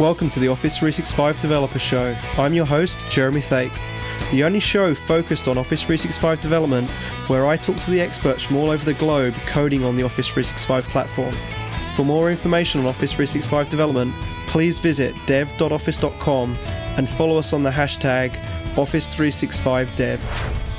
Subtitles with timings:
[0.00, 2.16] Welcome to the Office 365 Developer Show.
[2.36, 3.70] I'm your host, Jeremy Thake,
[4.32, 6.90] the only show focused on Office 365 development
[7.28, 10.26] where I talk to the experts from all over the globe coding on the Office
[10.26, 11.32] 365 platform.
[11.94, 14.12] For more information on Office 365 development,
[14.48, 16.56] please visit dev.office.com
[16.96, 18.32] and follow us on the hashtag
[18.74, 20.18] Office365Dev.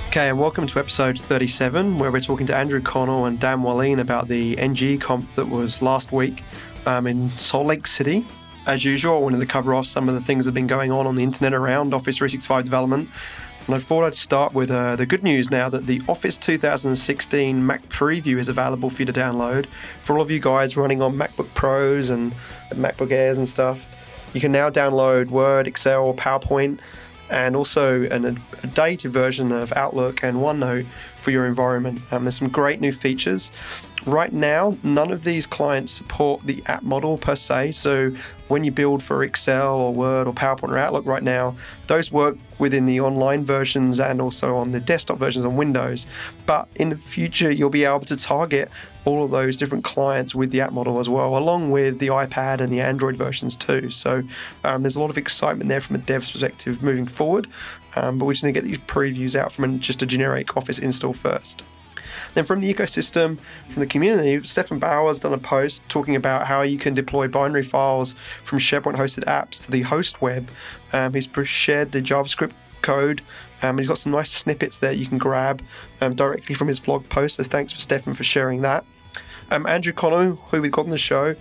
[0.09, 4.01] Okay, and welcome to episode 37, where we're talking to Andrew Connell and Dan Wahlin
[4.01, 6.43] about the NG Conf that was last week
[6.85, 8.25] um, in Salt Lake City
[8.65, 10.91] as usual, I wanted to cover off some of the things that have been going
[10.91, 13.09] on on the internet around Office 365 development.
[13.67, 17.65] And I thought I'd start with uh, the good news now that the Office 2016
[17.65, 19.65] Mac Preview is available for you to download.
[20.03, 22.33] For all of you guys running on MacBook Pros and
[22.71, 23.83] MacBook Airs and stuff,
[24.33, 26.79] you can now download Word, Excel, PowerPoint,
[27.31, 30.85] and also an, a dated version of Outlook and OneNote
[31.19, 32.01] for your environment.
[32.11, 33.51] Um, there's some great new features.
[34.05, 37.71] Right now, none of these clients support the app model per se.
[37.71, 38.15] So
[38.47, 41.55] when you build for Excel or Word or PowerPoint or Outlook right now,
[41.87, 46.05] those work within the online versions and also on the desktop versions on Windows.
[46.45, 48.69] But in the future, you'll be able to target
[49.05, 52.61] all of those different clients with the app model as well, along with the iPad
[52.61, 53.89] and the Android versions too.
[53.89, 54.21] So
[54.63, 57.47] um, there's a lot of excitement there from a dev's perspective moving forward.
[57.95, 60.77] Um, but we're just going to get these previews out from just a generic Office
[60.77, 61.63] install first.
[62.35, 66.45] Then from the ecosystem, from the community, Stefan Bauer has done a post talking about
[66.45, 70.49] how you can deploy binary files from SharePoint hosted apps to the host web.
[70.93, 73.21] Um, he's shared the JavaScript code.
[73.61, 75.61] Um, he's got some nice snippets there you can grab
[76.01, 77.37] um, directly from his blog post.
[77.37, 78.85] So thanks for Stefan for sharing that.
[79.49, 81.35] Um, Andrew Connell, who we've got on the show,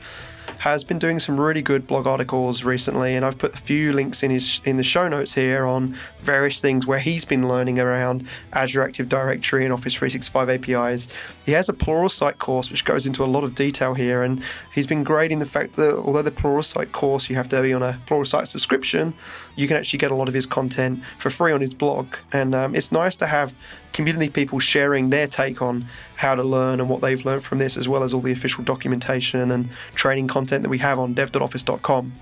[0.65, 4.23] has been doing some really good blog articles recently, and I've put a few links
[4.23, 8.27] in his in the show notes here on various things where he's been learning around
[8.55, 11.09] Azure Active Directory and Office 365 APIs.
[11.45, 14.43] He has a Pluralsight course which goes into a lot of detail here, and
[14.75, 17.75] he's been great in the fact that although the Pluralsight course you have to be
[17.75, 19.13] on a Pluralsight subscription,
[19.57, 22.55] you can actually get a lot of his content for free on his blog, and
[22.55, 23.53] um, it's nice to have
[23.95, 27.77] community people sharing their take on how to learn and what they've learned from this,
[27.79, 32.13] as well as all the official documentation and training content that we have on dev.office.com.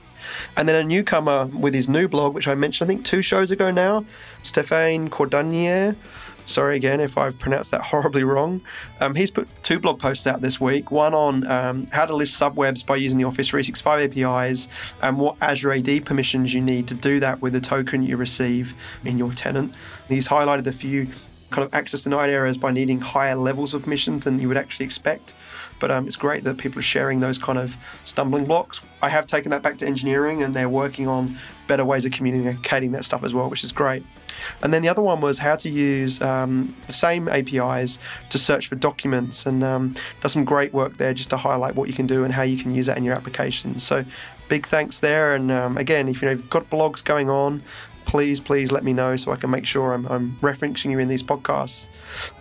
[0.57, 3.51] And then a newcomer with his new blog, which I mentioned, I think two shows
[3.51, 4.05] ago now,
[4.45, 5.97] Stéphane Cordonnier.
[6.45, 8.61] Sorry again if I've pronounced that horribly wrong.
[9.01, 12.41] Um, he's put two blog posts out this week one on um, how to list
[12.41, 14.69] subwebs by using the Office 365 APIs
[15.03, 18.75] and what Azure AD permissions you need to do that with the token you receive
[19.05, 19.73] in your tenant.
[20.09, 21.09] He's highlighted a few
[21.53, 24.87] kind of access denied areas by needing higher levels of permissions than you would actually
[24.87, 25.35] expect.
[25.83, 27.75] But um, it's great that people are sharing those kind of
[28.05, 28.81] stumbling blocks.
[29.03, 31.37] I have taken that back to engineering and they're working on
[31.67, 34.05] better ways of communicating that stuff as well, which is great.
[34.63, 37.99] And then the other one was how to use um, the same APIs
[38.31, 41.89] to search for documents and um, does some great work there just to highlight what
[41.89, 43.83] you can do and how you can use that in your applications.
[43.83, 44.05] So
[44.49, 45.35] big thanks there.
[45.35, 47.63] And um, again, if you know, you've got blogs going on,
[48.05, 51.09] please, please let me know so I can make sure I'm, I'm referencing you in
[51.09, 51.89] these podcasts.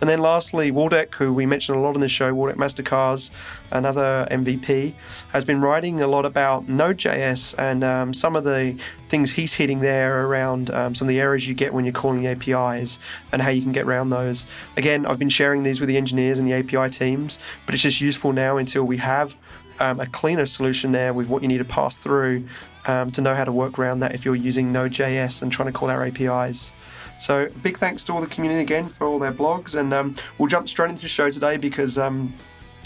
[0.00, 3.30] And then lastly, Waldek, who we mentioned a lot on this show, Waldek Mastykarz,
[3.70, 4.92] another MVP,
[5.32, 8.76] has been writing a lot about Node.js and um, some of the
[9.08, 12.26] things he's hitting there around um, some of the errors you get when you're calling
[12.26, 12.98] APIs
[13.32, 14.46] and how you can get around those.
[14.76, 18.00] Again, I've been sharing these with the engineers and the API teams, but it's just
[18.00, 19.34] useful now until we have
[19.80, 22.46] um, a cleaner solution there with what you need to pass through
[22.86, 25.72] um, to know how to work around that if you're using Node.js and trying to
[25.72, 26.72] call our APIs.
[27.20, 30.48] So big thanks to all the community again for all their blogs, and um, we'll
[30.48, 32.34] jump straight into the show today because um,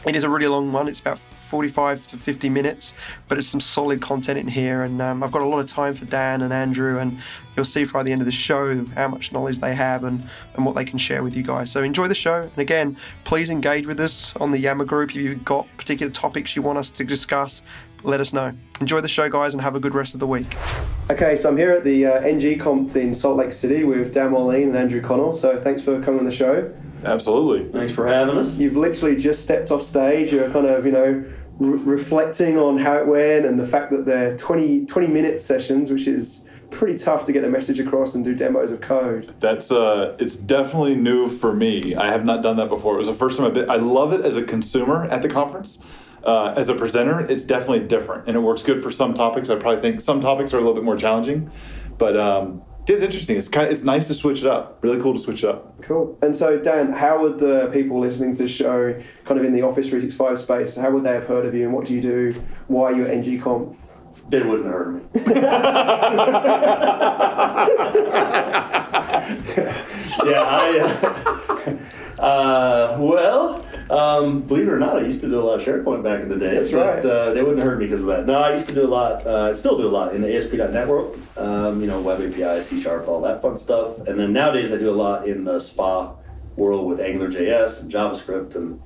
[0.07, 0.89] it is a really long one.
[0.89, 2.95] It's about 45 to 50 minutes,
[3.29, 4.83] but it's some solid content in here.
[4.83, 7.19] And um, I've got a lot of time for Dan and Andrew, and
[7.55, 10.67] you'll see by the end of the show how much knowledge they have and, and
[10.67, 11.71] what they can share with you guys.
[11.71, 12.43] So enjoy the show.
[12.43, 15.11] And again, please engage with us on the Yammer group.
[15.11, 17.63] If you've got particular topics you want us to discuss,
[18.03, 18.53] let us know.
[18.81, 20.57] Enjoy the show, guys, and have a good rest of the week.
[21.11, 24.31] Okay, so I'm here at the uh, NG Conf in Salt Lake City with Dan
[24.31, 25.35] Wahlin and Andrew Connell.
[25.35, 26.73] So thanks for coming on the show.
[27.05, 27.71] Absolutely.
[27.73, 28.53] Thanks for having us.
[28.55, 30.33] You've literally just stepped off stage.
[30.33, 31.25] You're kind of, you know,
[31.59, 35.91] re- reflecting on how it went and the fact that they're 20, 20 minute sessions,
[35.91, 39.35] which is pretty tough to get a message across and do demos of code.
[39.41, 41.95] That's uh, it's definitely new for me.
[41.95, 42.95] I have not done that before.
[42.95, 43.71] It was the first time I've been.
[43.71, 45.83] I love it as a consumer at the conference.
[46.27, 49.49] Uh, as a presenter, it's definitely different, and it works good for some topics.
[49.49, 51.53] I probably think some topics are a little bit more challenging,
[51.99, 53.37] but um, it is interesting.
[53.37, 54.79] It's kind of it's nice to switch it up.
[54.83, 55.81] Really cool to switch it up.
[55.83, 56.19] Cool.
[56.23, 59.63] And so, Dan, how would the people listening to the show, kind of in the
[59.63, 62.35] Office 365 space, how would they have heard of you, and what do you do?
[62.67, 63.77] Why are you at NG Conf?
[64.29, 65.33] They wouldn't have heard of me.
[70.25, 70.79] yeah, I.
[70.81, 71.77] Uh,
[72.19, 76.03] uh, well, um, believe it or not, I used to do a lot of SharePoint
[76.03, 76.55] back in the day.
[76.55, 77.05] That's but, right.
[77.05, 78.27] Uh, they wouldn't have heard me because of that.
[78.27, 79.27] No, I used to do a lot.
[79.27, 81.21] Uh, I still do a lot in the ASP.NET world.
[81.37, 83.99] Um, you know, Web API, C Sharp, all that fun stuff.
[84.07, 86.15] And then nowadays, I do a lot in the SPA
[86.57, 88.81] world with AngularJS and JavaScript and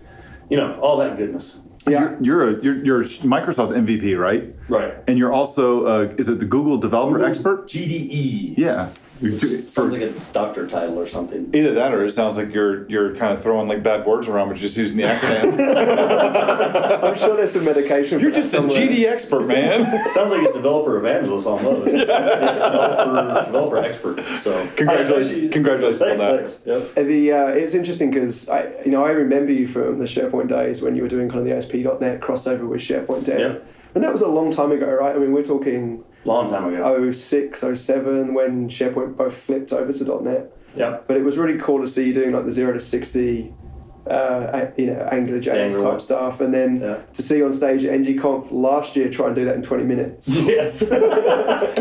[0.49, 1.56] you know all that goodness.
[1.87, 2.17] Yeah.
[2.21, 4.55] You're a you're, you're Microsoft MVP, right?
[4.69, 4.94] Right.
[5.06, 7.69] And you're also uh, is it the Google Developer Expert?
[7.69, 8.55] GDE.
[8.59, 8.91] Yeah.
[9.20, 11.50] You do- for- Sounds like a doctor title or something.
[11.55, 14.49] Either that, or it sounds like you're you're kind of throwing like bad words around,
[14.49, 17.02] but you're just using the acronym.
[17.05, 18.19] I'm sure there's some medication.
[18.19, 18.76] for you're that just a somewhere.
[18.78, 20.08] GD expert, man.
[20.14, 21.90] Sounds like a developer evangelist almost.
[22.00, 24.25] It's developer, developer expert.
[24.38, 26.64] So Congratulations- congratulations on thanks, that.
[26.64, 26.96] Thanks.
[26.96, 27.06] Yep.
[27.06, 30.82] The uh, it's interesting because I you know I remember you from the SharePoint days
[30.82, 33.69] when you were doing kind of the ASP.NET crossover with SharePoint Dev, Yep.
[33.94, 35.14] And that was a long time ago, right?
[35.14, 37.10] I mean, we're talking Long time ago.
[37.10, 40.54] 06, 07 when SharePoint both flipped over to .NET.
[40.76, 40.98] Yeah.
[41.06, 43.54] But it was really cool to see you doing like the zero to sixty,
[44.06, 45.90] uh, you know, Angular JS Angular.
[45.92, 46.98] type stuff, and then Yeah.
[47.12, 49.84] to see you on stage at NGConf last year try and do that in twenty
[49.84, 50.28] minutes.
[50.44, 50.81] Yes.
[50.88, 51.00] twenty.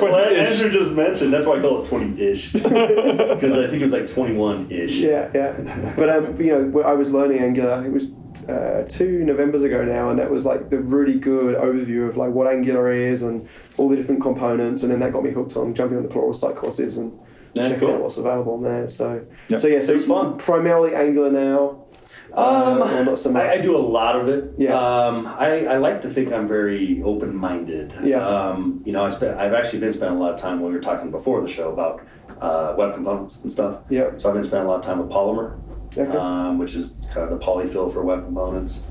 [0.01, 2.53] well, Andrew just mentioned that's why I call it 20 ish.
[2.53, 4.93] Because I think it was like 21 ish.
[4.95, 5.93] Yeah, yeah.
[5.97, 7.83] But um, you know, I was learning Angular.
[7.85, 8.11] It was
[8.49, 12.31] uh, two Novembers ago now, and that was like the really good overview of like
[12.31, 13.47] what Angular is and
[13.77, 16.55] all the different components, and then that got me hooked on jumping on the Pluralsight
[16.55, 17.17] courses and
[17.53, 17.95] Yeah, checking cool.
[17.95, 18.87] out what's available on there.
[18.87, 19.57] So, Yeah.
[19.57, 20.37] so yeah, so It was fun.
[20.37, 21.85] primarily Angular now.
[22.33, 23.43] Um, Uh, or not so much.
[23.43, 24.53] I, I do a lot of it.
[24.57, 24.73] Yeah.
[24.73, 27.93] Um, I, I like to think I'm very open minded.
[28.03, 28.25] Yeah.
[28.25, 30.75] Um, you know, I spent, I've actually been spending a lot of time when we
[30.77, 32.01] were talking before the show about
[32.41, 33.79] uh, web components and stuff.
[33.89, 34.11] Yeah.
[34.17, 35.57] So I've been spending a lot of time with Polymer,
[35.97, 36.15] Okay.
[36.17, 38.81] um, which is kind of the polyfill for web components.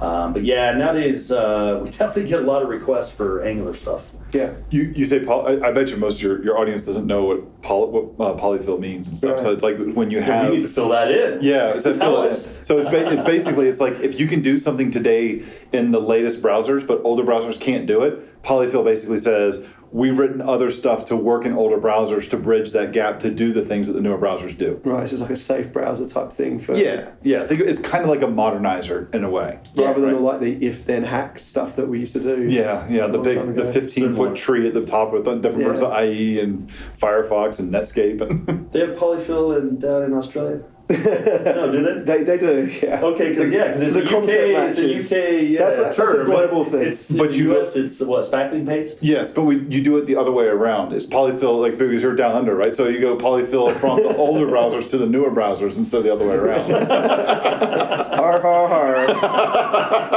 [0.00, 4.10] Um, but yeah, nowadays uh, we definitely get a lot of requests for Angular stuff.
[4.32, 4.52] Yeah.
[4.68, 7.22] You you say poly, I, I bet you most of your, your audience doesn't know
[7.24, 9.40] what poly, what uh, polyfill means and stuff.
[9.40, 11.38] So it's like when you Yeah, have we need to fill that in.
[11.40, 12.64] Yeah, so, Tell fill it in.
[12.64, 16.00] so it's, ba- it's basically it's like if you can do something today in the
[16.00, 18.42] latest browsers, but older browsers can't do it.
[18.42, 19.64] Polyfill basically says
[19.94, 23.52] we've written other stuff to work in older browsers to bridge that gap to do
[23.52, 24.80] the things that the newer browsers do.
[24.84, 25.08] Right.
[25.08, 27.42] So it's like a safe browser type thing for Yeah, yeah.
[27.42, 29.60] I think it's kind of like a Modernizr in a way.
[29.76, 30.14] rather Yeah, than right.
[30.14, 32.52] all like the if then hack stuff that we used to do.
[32.52, 33.06] Yeah, yeah.
[33.06, 35.66] The big, the fifteen foot tree at the top with the different Yeah.
[35.72, 36.70] versions of IE and
[37.00, 38.20] Firefox and Netscape.
[38.20, 40.62] And They have polyfill in, down in Australia.
[40.90, 42.18] No, do they?
[42.18, 43.00] They, they do, yeah.
[43.02, 45.16] Okay, because yeah, because So it's the a UK, concept it's a.
[45.40, 46.82] UK yeah, That's a- that's a term, but global thing.
[46.82, 48.98] It's But but you- US, it's what spackling paste.
[49.00, 50.92] yes, but we, you do it the other way around.
[50.92, 52.76] It's polyfill, like because you're down under, right?
[52.76, 56.12] So you go polyfill from the older browsers to the newer browsers instead of the
[56.12, 56.70] other way around.
[58.14, 58.92] har har har.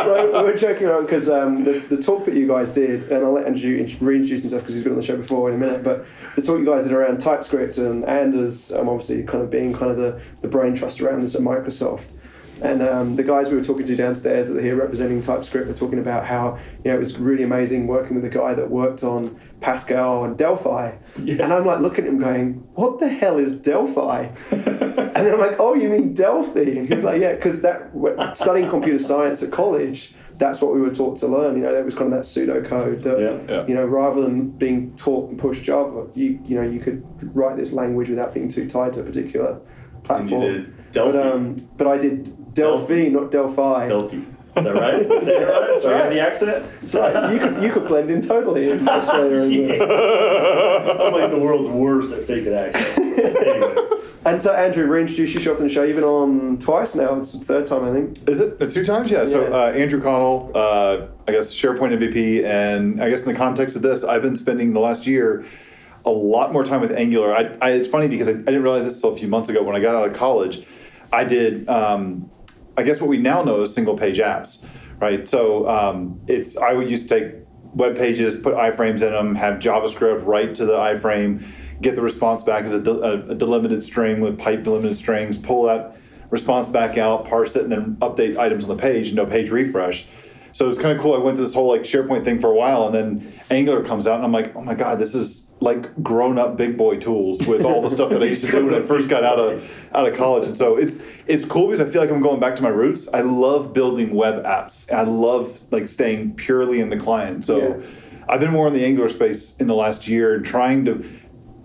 [0.08, 3.24] right, we we're joking around because um, the, the talk that you guys did, and
[3.26, 3.72] I'll let Andrew
[4.02, 5.84] reintroduce himself because he's been on the show before in a minute.
[5.84, 6.06] But
[6.36, 9.92] the talk you guys did around TypeScript and Anders, um, obviously kind of being kind
[9.92, 12.06] of the, the brain trust around this at Microsoft.
[12.62, 15.76] And um, the guys we were talking to downstairs that are here representing TypeScript were
[15.76, 19.04] talking about how you know it was really amazing working with a guy that worked
[19.04, 20.96] on Pascal and Delphi.
[21.22, 21.44] Yeah.
[21.44, 25.40] And I'm like looking at him going, "What the hell is Delphi?" and then I'm
[25.40, 27.92] like, "Oh, you mean Delphi?" And he was like, "Yeah, because that
[28.36, 31.58] studying computer science at college, that's what we were taught to learn.
[31.58, 33.38] You know, that was kind of that pseudocode that Yeah.
[33.48, 33.68] Yeah.
[33.68, 37.04] you know, rather than being taught and pushed Java, you you know, you could
[37.36, 39.60] write this language without being too tied to a particular
[40.10, 41.12] And you did Delphi.
[41.18, 43.10] But um, but I did Delphi, Delphi.
[43.10, 43.88] not Delphi.
[43.88, 44.18] Delphi.
[44.56, 44.96] Is that right?
[45.12, 45.68] Is that right?
[45.68, 46.10] That's So right.
[46.10, 46.66] the accent?
[46.82, 47.34] That's right.
[47.34, 49.74] You could you could blend in totally in Australia.
[49.74, 52.98] And, uh, I'm like the world's worst at faking accents.
[52.98, 53.76] anyway.
[54.26, 55.84] and so Andrew, reintroduce yourself on the show.
[55.84, 57.16] You've been on twice now.
[57.16, 58.28] It's the third time, I think.
[58.28, 59.12] Is it two times?
[59.12, 59.26] Yeah.
[59.26, 63.76] So uh, Andrew Connell, uh, I guess SharePoint MVP, and I guess in the context
[63.76, 65.46] of this, I've been spending the last year
[66.08, 67.36] a lot more time with Angular.
[67.36, 69.62] I, I, it's funny because I, I didn't realize this until a few months ago
[69.62, 70.66] when I got out of college.
[71.12, 72.32] I did, um,
[72.78, 74.66] I guess what we now know is single page apps,
[75.00, 75.28] right?
[75.28, 77.36] So um, it's I would used to take
[77.74, 81.46] web pages, put iframes in them, have JavaScript write to the iframe,
[81.82, 82.80] get the response back as a,
[83.30, 85.98] a delimited string with pipe delimited strings, pull that
[86.30, 90.08] response back out, parse it, and then update items on the page, no page refresh.
[90.52, 91.14] So it's kind of cool.
[91.14, 94.08] I went to this whole like SharePoint thing for a while, and then Angular comes
[94.08, 97.46] out, and I'm like, oh my god, this is like grown up big boy tools
[97.48, 99.72] with all the stuff that I used to do when I first got out of
[99.94, 100.48] out of college.
[100.48, 103.08] And so it's it's cool because I feel like I'm going back to my roots.
[103.14, 104.92] I love building web apps.
[104.92, 107.46] I love like staying purely in the client.
[107.46, 107.86] So Yeah.
[108.30, 111.10] I've been more in the Angular space in the last year and trying to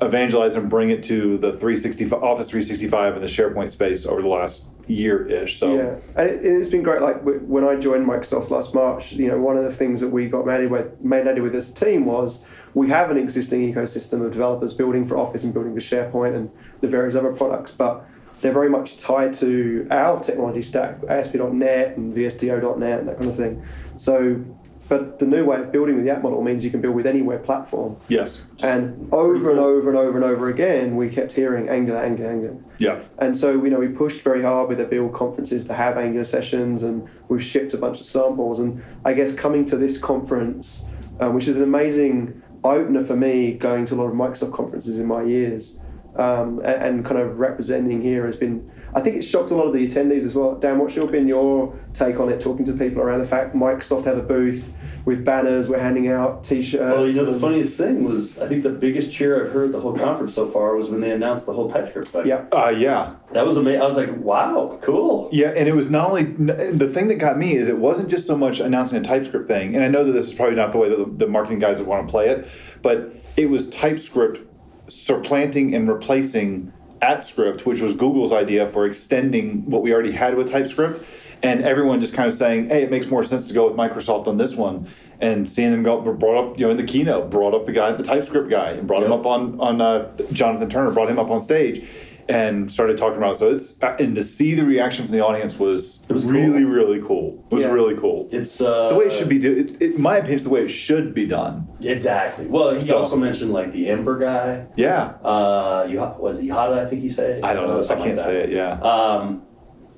[0.01, 4.29] evangelize and bring it to the 365 Office 365 and the SharePoint space over the
[4.29, 5.59] last year ish.
[5.59, 7.01] So Yeah, and it, it's been great.
[7.01, 10.29] Like when I joined Microsoft last March, you know, one of the things that we
[10.29, 14.33] got mandated with, mandated with as a team was we have an existing ecosystem of
[14.33, 18.07] developers building for Office and building for SharePoint and the various other products, but
[18.41, 23.37] they're very much tied to our technology stack, ASP.NET and VSTO.NET and that kind of
[23.37, 23.65] thing.
[23.97, 24.45] So,
[24.93, 27.07] but the new way of building with the app model means you can build with
[27.07, 27.97] any web platform.
[28.09, 28.43] Yes.
[28.63, 32.57] And over and over and over and over again, we kept hearing Angular, Angular, Angular.
[32.79, 33.01] Yeah.
[33.17, 36.25] And so, you know, we pushed very hard with the build conferences to have Angular
[36.25, 38.59] sessions, and we've shipped a bunch of samples.
[38.59, 40.85] And I guess coming to this conference,
[41.21, 44.99] um, which is an amazing opener for me, going to a lot of Microsoft conferences
[44.99, 45.81] in my years,
[46.17, 48.71] um, and, and kind of representing here has been.
[48.95, 50.55] I think it shocked a lot of the attendees as well.
[50.55, 52.41] Dan, what's your been your take on it?
[52.41, 54.73] Talking to people around the fact Microsoft have a booth
[55.05, 56.81] with banners, we're handing out T-shirts.
[56.81, 59.81] Well, you know, the funniest thing was, I think the biggest cheer I've heard the
[59.81, 62.27] whole conference so far was when they announced the whole TypeScript thing.
[62.27, 62.45] Yeah.
[62.53, 63.17] Uh, yeah.
[63.33, 63.81] That was amazing.
[63.81, 65.29] I was like, wow, cool.
[65.33, 68.27] Yeah, and it was not only the thing that got me is it wasn't just
[68.27, 70.79] so much announcing a TypeScript thing, and I know that this is probably not the
[70.79, 72.49] way that the, the marketing guys would want to play it,
[72.81, 74.49] but it was TypeScript
[74.89, 76.73] supplanting and replacing
[77.03, 81.05] AtScript, which was Google's idea for extending what we already had with TypeScript,
[81.43, 84.29] and everyone just kind of saying, "Hey, it makes more sense to go with Microsoft
[84.29, 84.89] on this one."
[85.21, 87.93] And seeing them go brought up, you know, in the keynote, brought up the guy,
[87.93, 91.31] the TypeScript guy, and brought him up on on uh, Jonathan Turner, brought him up
[91.31, 91.85] on stage,
[92.33, 93.39] and started talking about it.
[93.39, 96.33] So it's and to see the reaction from the audience was, It was cool.
[96.33, 97.45] really really cool.
[97.51, 97.71] It was Yeah.
[97.73, 98.29] really cool.
[98.33, 99.39] It's, uh, It's the way it should be.
[99.39, 101.69] Do, it, it, in my opinion, it's the way it should be done.
[101.81, 102.47] Exactly.
[102.47, 104.67] Well, he So- also mentioned like the Ember guy.
[104.77, 106.79] Yeah, Uh, you was it Yahada?
[106.79, 107.43] I think he said.
[107.43, 107.81] I don't know.
[107.81, 108.51] I can't like say it.
[108.51, 108.81] Yeah.
[108.81, 109.43] Um,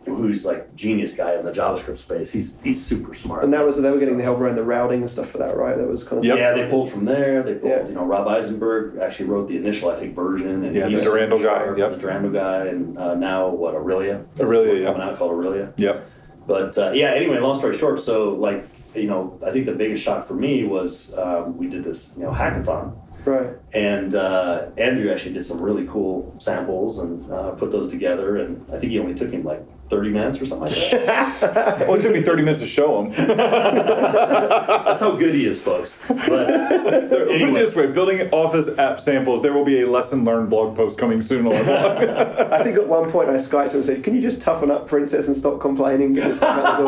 [0.06, 2.30] who's like genius guy in the JavaScript space.
[2.30, 3.44] He's he's super smart.
[3.44, 5.56] And that was they were getting the help around the routing and stuff for that,
[5.56, 5.76] right?
[5.76, 6.38] That was kind of Yep.
[6.38, 7.42] Yeah, they pulled from there.
[7.42, 7.86] They pulled, Yeah.
[7.88, 10.64] you know, Rob Eisenberg actually wrote the initial, I think, version.
[10.64, 11.90] And Yeah, he the was Durandal guy, sharp, yep.
[11.92, 14.24] The Durandal guy, and uh, now what, Aurelia?
[14.40, 14.86] Aurelia, yeah.
[14.92, 15.72] Coming out called Aurelia.
[15.76, 16.06] Yep.
[16.46, 20.02] But uh, yeah, anyway, long story short, so like, you know, I think the biggest
[20.04, 22.94] shock for me was um, we did this, you know, hackathon.
[23.24, 23.50] right.
[23.72, 28.36] And uh, Andrew actually did some really cool samples and uh, put those together.
[28.36, 31.80] And I think he only took him like 30 minutes or something like that.
[31.88, 33.12] Well, it took me 30 minutes to show him.
[33.28, 35.96] That's how good he is, folks.
[36.08, 37.52] But Put it Anyway.
[37.60, 39.42] this way: building Office app samples.
[39.42, 42.02] There will be a lesson learned blog post coming soon on our blog.
[42.52, 44.86] I think at one point I Skyped him and said, "Can you just toughen up,
[44.88, 46.14] Princess, and stop complaining?
[46.14, 46.84] Get this stuff out the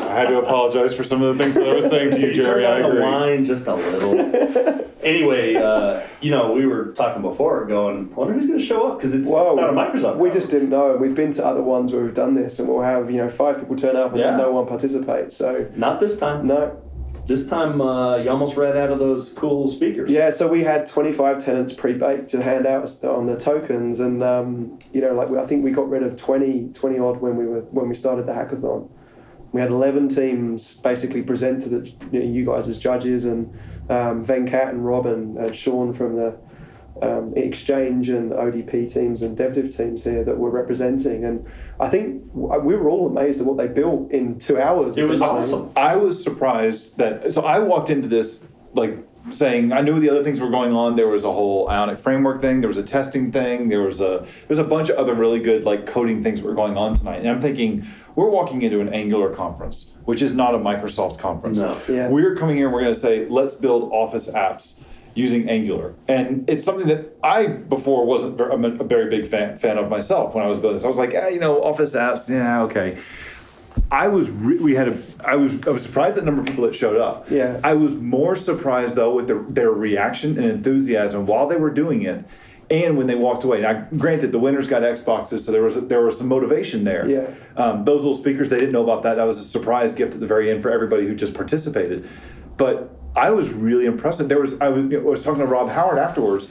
[0.00, 2.20] door." I had to apologize for some of the things that I was saying to
[2.20, 2.62] you, Jerry.
[2.62, 3.10] turned I down the agree.
[3.10, 4.84] line just a little.
[5.02, 8.98] Anyway, uh, you know, we were talking before, going, wonder who's going to show up
[8.98, 9.54] because it's, it's Whoa.
[9.54, 10.16] not a Microsoft.
[10.16, 10.96] We just didn't know.
[10.96, 13.58] We've been to other ones where we've done this, and we'll have you know five
[13.58, 14.36] people turn up and Yeah.
[14.36, 15.36] no one participates.
[15.36, 16.46] So Not this time.
[16.46, 16.80] no,
[17.26, 20.10] This time, uh, you almost ran out of those cool speakers.
[20.10, 20.30] yeah.
[20.30, 24.22] So we had twenty five tenants pre baked to hand out on the tokens, and
[24.22, 27.36] um, you know, like we, I think we got rid of 20, 20 odd when
[27.36, 28.88] we were when we started the hackathon.
[29.52, 33.52] We had eleven teams basically present to the you, know, you guys as judges, and
[33.88, 36.38] um, Venkat and Robin and Sean from the
[37.00, 41.24] um, Exchange and ODP teams and DevDiv teams here that were representing.
[41.24, 41.46] And
[41.78, 44.98] I think we were all amazed at what they built in two hours.
[44.98, 45.70] It was awesome.
[45.76, 47.32] I was surprised that.
[47.32, 50.96] So I walked into this like saying I knew the other things were going on.
[50.96, 52.60] There was a whole Ionic framework thing.
[52.60, 53.68] There was a testing thing.
[53.68, 56.54] There was a there's a bunch of other really good like coding things that were
[56.54, 57.18] going on tonight.
[57.18, 61.60] And I'm thinking we're walking into an Angular conference, which is not a Microsoft conference.
[61.60, 61.80] No.
[61.88, 62.08] Yeah.
[62.08, 62.66] We're coming here.
[62.66, 64.80] and We're going to say let's build Office apps
[65.14, 69.58] using Angular, and it's something that I before wasn't I'm a a very big fan,
[69.58, 70.84] fan of myself when I was building this.
[70.84, 72.96] I was like, yeah, you know, Office apps, yeah, okay.
[73.90, 76.46] I was re- we had a I was I was surprised at the number of
[76.46, 77.30] people that showed up.
[77.30, 77.60] Yeah.
[77.64, 82.02] I was more surprised though with their their reaction and enthusiasm while they were doing
[82.02, 82.24] it,
[82.70, 83.62] and when they walked away.
[83.62, 87.08] Now, granted, the winners got Xboxes, so there was there was some motivation there.
[87.08, 87.34] Yeah.
[87.56, 89.14] Um, those little speakers, they didn't know about that.
[89.14, 92.08] That was a surprise gift at the very end for everybody who just participated.
[92.56, 94.26] But I was really impressed.
[94.28, 96.48] There was I was, I was talking to Rob Howard afterwards,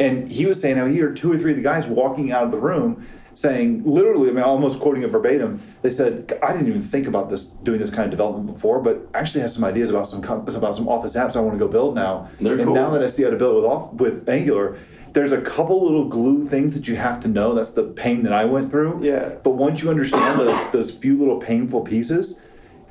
[0.00, 2.44] and he was saying how he heard two or three of the guys walking out
[2.44, 3.06] of the room
[3.38, 5.62] saying literally, I mean, almost quoting it verbatim.
[5.82, 9.06] They said, "I didn't even think about this doing this kind of development before, but
[9.14, 11.94] actually has some ideas about some about some Office apps I want to go build
[11.94, 12.28] now.
[12.40, 12.74] They're and cool.
[12.74, 14.76] now that I see how to build with off with Angular."
[15.14, 17.54] There's a couple little glue things that you have to know.
[17.54, 19.00] That's the pain that I went through.
[19.02, 19.36] Yeah.
[19.42, 22.38] But once you understand those, those few little painful pieces,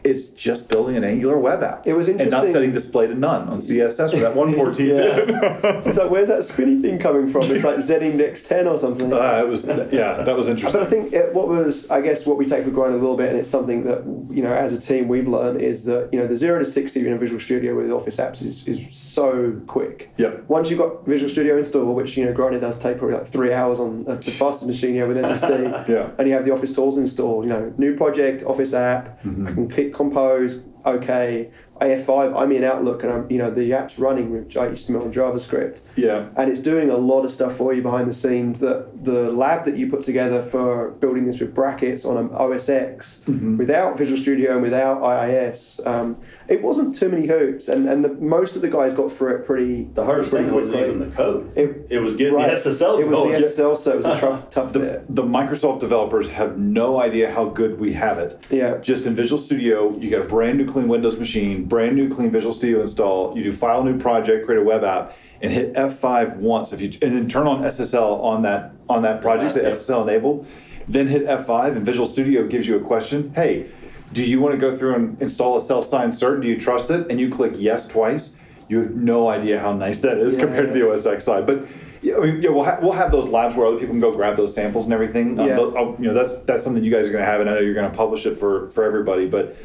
[0.03, 1.85] it's just building an Angular web app.
[1.85, 2.33] It was interesting.
[2.33, 4.87] And not setting display to none on CSS where that one poor team.
[4.97, 5.81] Yeah.
[5.85, 7.43] it's like, where's that spinny thing coming from?
[7.43, 9.11] It's like Z Index 10 or something.
[9.11, 10.79] Uh, it was yeah, that was interesting.
[10.79, 13.17] But I think it, what was, I guess, what we take for granted a little
[13.17, 16.19] bit, and it's something that you know, as a team, we've learned is that you
[16.19, 19.59] know, the zero to sixty in a Visual Studio with Office apps is, is so
[19.67, 20.11] quick.
[20.17, 20.45] Yep.
[20.47, 23.53] Once you've got Visual Studio installed, which you know, granted does take probably like three
[23.53, 25.87] hours on a the fastest machine here with SSD.
[25.87, 26.11] Yeah.
[26.17, 27.45] And you have the Office tools installed.
[27.45, 29.21] You know, new project, Office app.
[29.23, 29.47] Mm-hmm.
[29.47, 30.63] I can click Compose.
[30.85, 31.49] Okay.
[31.81, 35.81] AF5, I'm in Outlook, and I'm you know the app's running with HTML and JavaScript,
[35.95, 36.29] Yeah.
[36.35, 38.57] and it's doing a lot of stuff for you behind the scenes.
[38.61, 42.67] That the lab that you put together for building this with brackets on an OS
[42.69, 43.57] X, Mm-hmm.
[43.57, 46.17] without Visual Studio and without IIS, um,
[46.49, 49.45] it wasn't too many hoops, and and the, most of the guys got through it
[49.45, 49.83] pretty.
[49.93, 50.95] The hardest pretty thing wasn't quickly.
[50.95, 51.51] even the code.
[51.57, 52.47] It- It, was getting Right.
[52.49, 53.31] the SSL It was code.
[53.33, 55.15] the SSL, so it was a tough, tough The, bit.
[55.15, 58.45] the Microsoft developers have no idea how good we have it.
[58.49, 58.77] Yeah.
[58.77, 62.31] Just in Visual Studio, you get a brand new clean Windows machine, brand new clean
[62.31, 63.35] Visual Studio install.
[63.37, 66.73] You do file new project, create a web app, and hit F5 once.
[66.73, 69.71] If you and then turn on SSL on that on that project, say Yep.
[69.73, 70.45] SSL enabled.
[70.89, 73.33] Then hit F5, and Visual Studio gives you a question.
[73.35, 73.65] Hey,
[74.13, 76.41] do you want to go through and install a self-signed cert?
[76.41, 77.07] Do you trust it?
[77.09, 78.35] And you click yes twice.
[78.69, 80.91] You have no idea how nice that is Yeah, compared to the yeah.
[80.91, 81.45] OS X side.
[81.45, 81.65] But
[82.01, 84.11] yeah, I mean, yeah, we'll, ha- we'll have those labs where other people can go
[84.11, 85.39] grab those samples and everything.
[85.39, 85.55] Um, Yeah.
[85.55, 87.59] they'll- you know, that's that's something you guys are going to have, and I know
[87.61, 89.25] you're going to publish it for for everybody.
[89.27, 89.55] But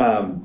[0.00, 0.44] um,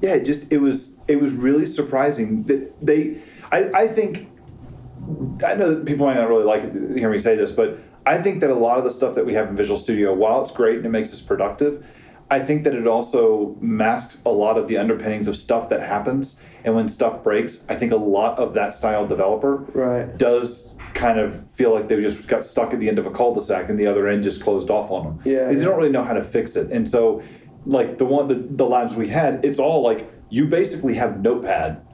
[0.00, 3.18] yeah, it just it was it was really surprising that they.
[3.50, 4.28] I, I think
[5.44, 7.78] I know that people might not really like it to hear me say this, but
[8.04, 10.42] I think that a lot of the stuff that we have in Visual Studio, while
[10.42, 11.84] it's great and it makes us productive,
[12.28, 16.40] I think that it also masks a lot of the underpinnings of stuff that happens.
[16.64, 20.18] And when stuff breaks, I think a lot of that style developer Right.
[20.18, 23.68] does kind of feel like they just got stuck at the end of a cul-de-sac
[23.68, 25.20] and the other end just closed off on them.
[25.24, 26.72] Yeah, Because they don't really know how to fix it.
[26.72, 27.22] And so,
[27.64, 31.85] like the one the, the labs we had, it's all like you basically have Notepad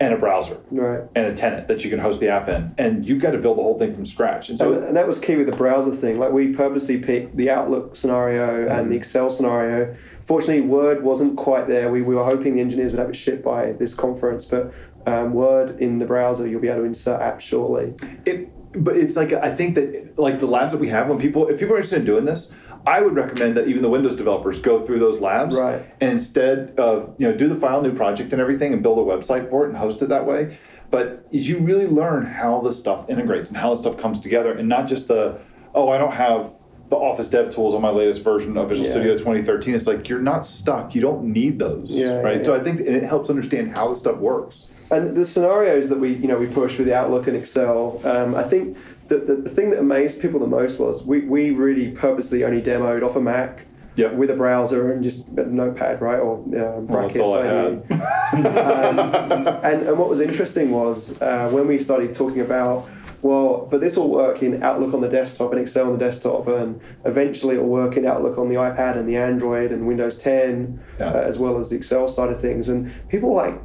[0.00, 1.00] and a browser Right.
[1.16, 3.58] and a tenant that you can host the app in, and you've got to build
[3.58, 4.48] the whole thing from scratch.
[4.48, 6.18] And So, and that was key with the browser thing.
[6.18, 9.96] Like we purposely picked the Outlook scenario and the Excel scenario.
[10.22, 11.90] Fortunately, Word wasn't quite there.
[11.90, 14.72] We, we were hoping the engineers would have it shipped by this conference, but
[15.06, 17.94] um, Word in the browser, you'll be able to insert apps shortly.
[18.26, 21.48] it, but it's like I think that like the labs that we have, when people
[21.48, 22.52] if people are interested in doing this,
[22.86, 25.82] I would recommend that even the Windows developers go through those labs, Right.
[26.00, 29.02] and instead of you know do the file new project and everything and build a
[29.02, 30.56] website for it and host it that way.
[30.90, 34.52] But is you really learn how the stuff integrates and how the stuff comes together,
[34.52, 35.38] and not just the
[35.74, 36.50] oh I don't have
[36.88, 38.92] the Office Dev Tools on my latest version of Visual Yeah.
[38.94, 39.74] Studio 2013.
[39.74, 40.94] It's like you're not stuck.
[40.94, 42.38] You don't need those, Yeah, right?
[42.38, 42.54] yeah, So.
[42.54, 44.68] I think and it helps understand how the stuff works.
[44.90, 48.42] And the scenarios that we, you know, we push with Outlook and Excel, um, I
[48.42, 52.44] think the, the, the thing that amazed people the most was we, we really purposely
[52.44, 53.64] only demoed off a Mac
[53.96, 54.12] Yep.
[54.14, 57.18] with a browser and just a notepad, right, or Well, brackets.
[57.18, 57.90] that's all I IDE.
[58.46, 62.88] um, and, and what was interesting was uh, when we started talking about,
[63.22, 66.46] well, but this will work in Outlook on the desktop and Excel on the desktop,
[66.46, 70.78] and eventually it'll work in Outlook on the iPad and the Android and Windows 10,
[71.00, 71.06] Yeah.
[71.10, 72.68] uh, as well as the Excel side of things.
[72.68, 73.60] And people were like,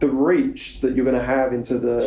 [0.00, 1.98] the reach that you're going to have into the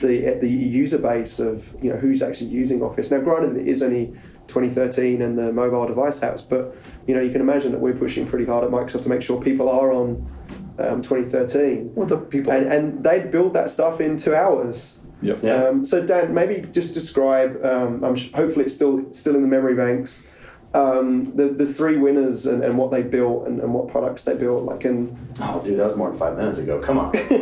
[0.00, 3.10] the the user base of you know who's actually using Office.
[3.10, 4.12] Now, granted, it is only
[4.48, 8.26] 2013 and the mobile device apps, but you know you can imagine that we're pushing
[8.26, 10.26] pretty hard at Microsoft to make sure people are on
[10.78, 11.92] um, 2013.
[11.94, 12.52] Well, the people.
[12.52, 14.98] And, and they'd build that stuff in two hours.
[15.22, 15.42] yep.
[15.42, 15.64] Yeah.
[15.68, 17.64] Um, so Dan, maybe just describe.
[17.64, 20.22] Um, I'm sh- hopefully it's still still in the memory banks.
[20.74, 24.34] Um, the the three winners and, and what they built and, and what products they
[24.34, 24.64] built.
[24.64, 26.80] Like and Oh, dude, that was more than five minutes ago.
[26.80, 27.16] Come on.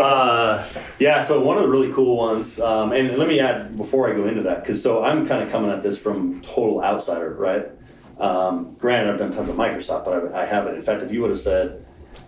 [0.00, 0.66] uh,
[0.98, 4.14] yeah, so one of the really cool ones, um, and let me add before I
[4.14, 7.66] go into that, because so I'm kind of coming at this from total outsider, right?
[8.18, 10.76] Um, granted, I've done tons of Microsoft, but I, I haven't.
[10.76, 11.84] In fact, if you would have said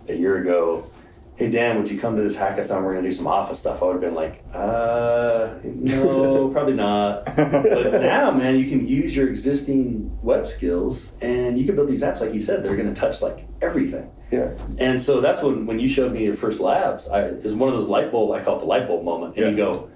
[0.07, 0.85] a year ago,
[1.35, 2.83] "Hey Dan, would you come to this hackathon?
[2.83, 6.73] We're going to do some Office stuff," I would have been like, "Uh, no, probably
[6.73, 11.89] not." but now, man, you can use your existing web skills, and you can build
[11.89, 14.09] these apps, like you said, that are going to touch like everything.
[14.31, 17.53] yeah, And so that's when when you showed me your first labs, I, it was
[17.53, 18.31] one of those light bulb.
[18.31, 19.89] I call it the light bulb moment, and you go,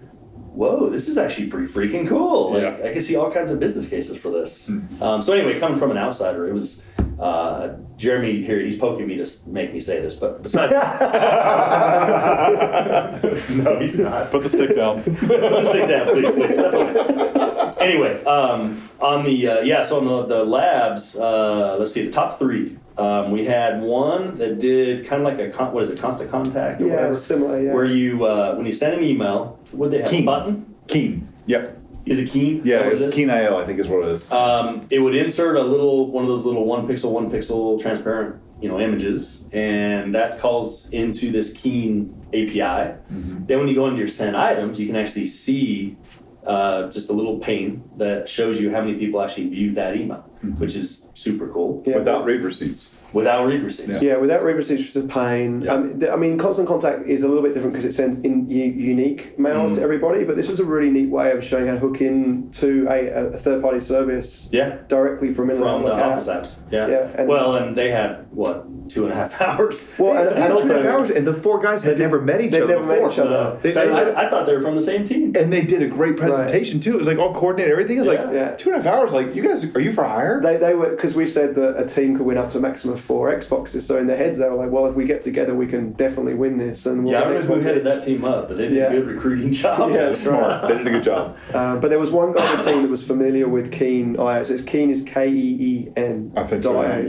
[0.53, 2.87] "Whoa, this is actually pretty freaking cool!" Like Yeah.
[2.89, 4.67] I can see all kinds of business cases for this.
[4.67, 5.01] Hmm.
[5.03, 6.81] Um, so anyway, coming from an outsider, it was
[7.19, 8.59] uh, Jeremy here.
[8.59, 10.71] He's poking me to make me say this, but besides,
[13.63, 14.31] no, he's not.
[14.31, 15.03] Put the stick down.
[15.03, 16.53] Put the stick down, please, please.
[16.53, 17.71] Step away.
[17.81, 22.11] Anyway, um, on the uh, yeah, so on the, the labs, uh, let's see, the
[22.11, 22.77] top three.
[22.97, 26.29] Um, we had one that did kind of like a con- what is it, constant
[26.29, 27.61] contact or yeah, whatever, similar.
[27.61, 30.23] Yeah, where you uh, when you send an email, would they have Keen.
[30.23, 30.75] a button?
[30.87, 31.29] Keen.
[31.45, 31.78] Yep.
[32.09, 32.59] Is it Keen?
[32.61, 33.13] Is Yeah, it it's is?
[33.13, 34.31] Keen IO, I think is what it is.
[34.31, 38.41] Um, it would insert a little one of those little one pixel, one pixel transparent,
[38.61, 42.95] you know, images, and that calls into this Keen API.
[43.09, 45.97] Then when you go into your send items, you can actually see
[46.45, 50.21] uh, just a little pane that shows you how many people actually viewed that email,
[50.57, 51.83] which is super cool.
[51.85, 51.97] Yeah.
[51.97, 52.91] Without read receipts.
[53.11, 54.01] Without read receipts.
[54.01, 55.61] Yeah, without read receipts, which is a pain.
[55.61, 55.73] Yeah.
[55.73, 58.47] Um, th- I mean, constant contact is a little bit different because it sends in
[58.49, 59.75] u- unique mails Mm.
[59.77, 60.23] to everybody.
[60.23, 63.07] But this was a really neat way of showing how to hook in to a,
[63.33, 64.77] a third-party service Yeah.
[64.87, 66.11] directly from in From the Outlook app.
[66.17, 66.49] Office apps.
[66.71, 66.87] Yeah.
[66.87, 69.87] Yeah, and- well, and they had what two and a half hours.
[69.97, 71.83] Well, and, They and had two also, and a half hours, and the four guys
[71.83, 73.11] had never met each other never met before.
[73.11, 73.57] each other.
[73.63, 75.33] They- so they- I, I thought they were from the same team.
[75.35, 76.93] and they did a great presentation too.
[76.93, 77.97] It was like all coordinated, everything.
[77.97, 78.31] It was like Yeah.
[78.33, 78.51] Yeah.
[78.55, 79.13] two and a half hours.
[79.15, 80.39] Like you guys, are you for hire?
[80.41, 82.93] They, they were because we said that a team could win up to a maximum
[82.93, 83.81] of four Xboxes.
[83.83, 86.33] So in their heads, they were like, "Well, if we get together, we can definitely
[86.33, 88.57] win this." And we'll yeah, I get remember who Xbox headed that team up, but
[88.57, 88.87] they did Yeah.
[88.87, 89.89] a good recruiting job.
[89.91, 90.67] Yeah, that's Smart.
[90.67, 91.37] they did a good job.
[91.53, 94.43] Uh, but there was one guy on the team that was familiar with Keen IO.
[94.43, 96.31] So it's Keen is K E E N.
[96.35, 96.79] I think so.
[96.79, 96.99] IO.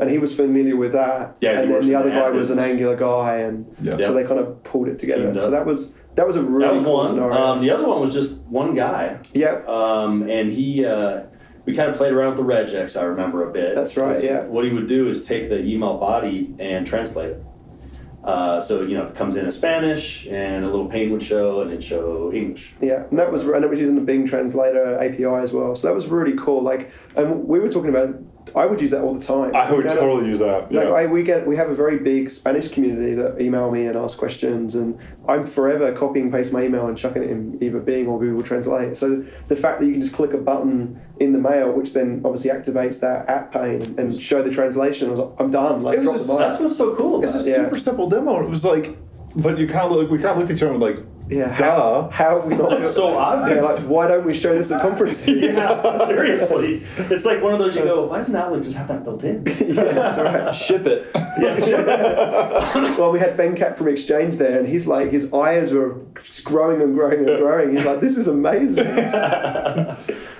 [0.00, 1.36] And he was familiar with that.
[1.40, 2.58] Yeah, 'cause he and then the other the guy was an.
[2.58, 3.96] Angular guy, and Yeah.
[3.98, 5.36] so they kind of pulled it together.
[5.38, 7.06] So that was that was a really That was cool one.
[7.06, 7.36] scenario.
[7.36, 10.84] Um, the other one was just one guy, yeah, um, and he.
[10.84, 11.22] Uh,
[11.68, 12.98] we kind of played around with the regex.
[12.98, 13.74] I remember a bit.
[13.74, 14.44] That's right, yeah.
[14.44, 17.44] What he would do is take the email body and translate it.
[18.24, 21.60] Uh, so you know, it comes in in Spanish, and a little pane would show,
[21.60, 22.72] and it'd show English.
[22.80, 25.76] yeah, and that was and it was using the Bing Translator API as well.
[25.76, 26.62] So that was really cool.
[26.62, 28.14] Like, and we were talking about.
[28.56, 29.54] I would use that all the time.
[29.54, 30.72] I would You know, totally use that.
[30.72, 33.96] Like I, we get, we have a very big Spanish community that email me and
[33.96, 37.80] ask questions, and I'm forever copying and pasting my email and chucking it in either
[37.80, 38.96] Bing or Google Translate.
[38.96, 42.22] So the fact that you can just click a button in the mail, which then
[42.24, 45.82] obviously activates that app pane and, and show the translation, I was like, I'm done.
[45.82, 46.38] Like It was drop a the mic.
[46.40, 47.48] That's what's so cool it's about a.
[47.50, 47.56] Yeah.
[47.64, 48.42] super simple demo.
[48.42, 48.96] It was like,
[49.36, 50.10] but you kind of look.
[50.10, 50.98] We kind of looked at each other like,
[51.30, 51.56] Yeah.
[51.58, 52.08] duh.
[52.08, 52.70] How, how have we not?
[52.70, 53.56] That's so obvious.
[53.56, 55.26] Yeah, like why don't we show this at conferences?
[55.58, 56.82] Yeah, seriously.
[56.96, 59.44] It's like one of those you go, why doesn't Outlook just have that built in?
[59.60, 60.54] yeah, that's right.
[60.54, 61.10] Ship it.
[62.98, 66.80] Well, we had Venkat from Exchange there, and he's like, his eyes were just growing
[66.82, 67.76] and growing and growing.
[67.76, 68.86] He's like, this is amazing.
[68.86, 69.96] yeah,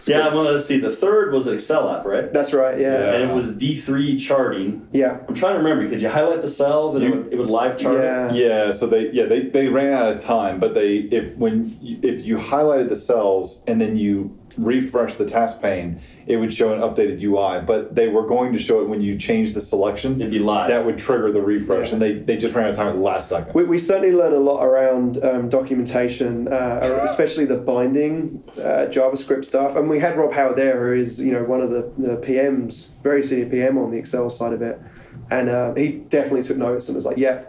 [0.06, 0.78] well, let's see.
[0.78, 2.32] The third was an Excel app, right?
[2.32, 2.78] That's right.
[2.78, 2.92] Yeah.
[2.98, 3.12] Yeah.
[3.14, 4.88] And it was D3 charting.
[4.92, 5.18] Yeah.
[5.28, 5.88] I'm trying to remember.
[5.88, 7.96] Could you highlight the cells and You- it, would, it would live chart?
[8.00, 8.02] it?
[8.04, 8.32] Yeah.
[8.32, 11.98] Yeah, so they yeah they, they ran out of time, but they if when you,
[12.02, 16.72] if you highlighted the cells and then you refresh the task pane, it would show
[16.74, 17.64] an updated UI.
[17.64, 20.20] But they were going to show it when you change the selection.
[20.20, 20.68] It'd be live.
[20.68, 21.92] That would trigger the refresh, Yeah.
[21.94, 23.54] and they, they just ran out of time at the last second.
[23.54, 29.44] We, we certainly learn a lot around um, documentation, uh, especially the binding uh, JavaScript
[29.44, 29.76] stuff.
[29.76, 32.88] And we had Rob Howard there, who is you know one of the, the PMs,
[33.02, 34.80] very senior PM on the Excel side of it,
[35.30, 37.44] and uh, he definitely took notes and was like, "Yeah,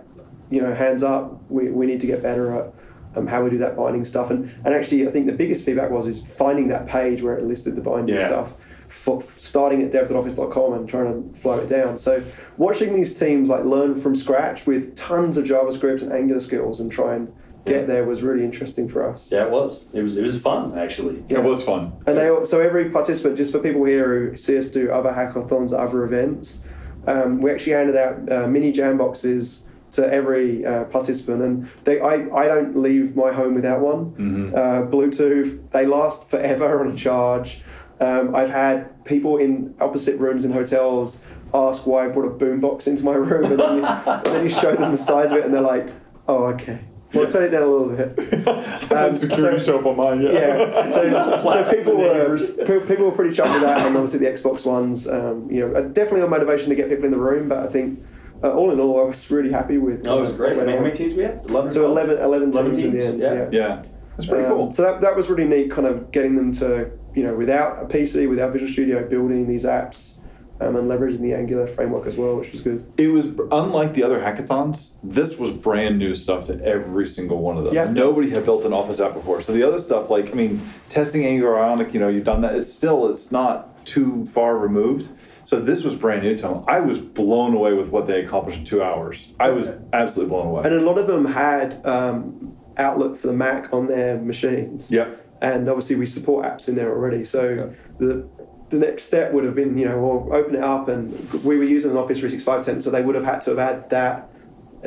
[0.51, 2.73] you know, hands up, we, we need to get better at."
[3.15, 5.89] Um, how we do that binding stuff, and and actually, I think the biggest feedback
[5.89, 8.27] was is finding that page where it listed the binding Yeah.
[8.27, 8.53] stuff,
[8.87, 11.97] for, starting at dev.office.com and trying to flow it down.
[11.97, 12.21] So
[12.57, 16.91] watching these teams like learn from scratch with tons of JavaScript and Angular skills and
[16.91, 17.33] try and
[17.65, 19.29] get there was really interesting for us.
[19.31, 19.85] Yeah, it was.
[19.93, 20.17] It was.
[20.17, 21.23] It was fun actually.
[21.29, 21.91] It was fun.
[22.07, 25.09] And they all- so every participant, just for people here who see us do other
[25.11, 26.59] hackathons, other events,
[27.07, 31.99] um, we actually handed out uh, mini jam boxes to every uh, participant, and they
[31.99, 34.11] I, I don't leave my home without one.
[34.11, 34.55] Mm-hmm.
[34.55, 37.61] Uh, Bluetooth, they last forever on a charge.
[37.99, 41.21] Um, I've had people in opposite rooms in hotels
[41.53, 44.49] ask why I brought a boombox into my room, and then, you, and then you
[44.49, 45.89] show them the size of it, and they're like,
[46.27, 46.81] "Oh, okay."
[47.13, 48.69] Well, turn it down a little bit.
[48.91, 50.21] Um, security so- on mine.
[50.21, 50.31] Yeah.
[50.31, 52.39] Yeah, so, so people were
[52.87, 56.21] people were pretty chuffed with that, and obviously the Xbox ones, um, you know, definitely
[56.21, 57.47] a motivation to get people in the room.
[57.47, 58.03] But I think
[58.43, 60.05] uh, all in all, I was really happy with.
[60.07, 60.57] Oh, it was great.
[60.59, 61.43] I mean, how many teams we have?
[61.49, 61.71] Eleven.
[61.71, 63.19] So 11, 11, 11 teams, in the end.
[63.19, 63.33] yeah.
[63.33, 63.83] Yeah, yeah,
[64.15, 64.73] it's pretty Um, cool.
[64.73, 67.85] So that, that was really neat, kind of getting them to you know without a
[67.85, 70.15] PC, without Visual Studio, building these apps.
[70.61, 72.85] Um, and leveraging the Angular framework as well, which was good.
[72.97, 74.91] It was unlike the other hackathons.
[75.01, 77.73] This was brand new stuff to every single one of them.
[77.73, 77.89] Yeah.
[77.89, 79.39] Nobody had built an Office app before.
[79.39, 82.55] So the other stuff, like I mean, testing Angular Ionic, you know, you've done that.
[82.55, 85.07] It's still it's not too far removed.
[85.49, 86.63] So this was brand new to them.
[86.67, 89.29] I was blown away with what they accomplished in two hours.
[89.39, 90.61] I was absolutely blown away.
[90.65, 94.91] And a lot of them had um, Outlook for the Mac on their machines.
[94.91, 95.25] Yep.
[95.41, 97.25] and obviously we support apps in there already.
[97.25, 98.29] So the
[98.69, 101.63] the next step would have been, you know, well, open it up, and we were
[101.63, 104.29] using an Office 365 tenant, so they would have had to have had that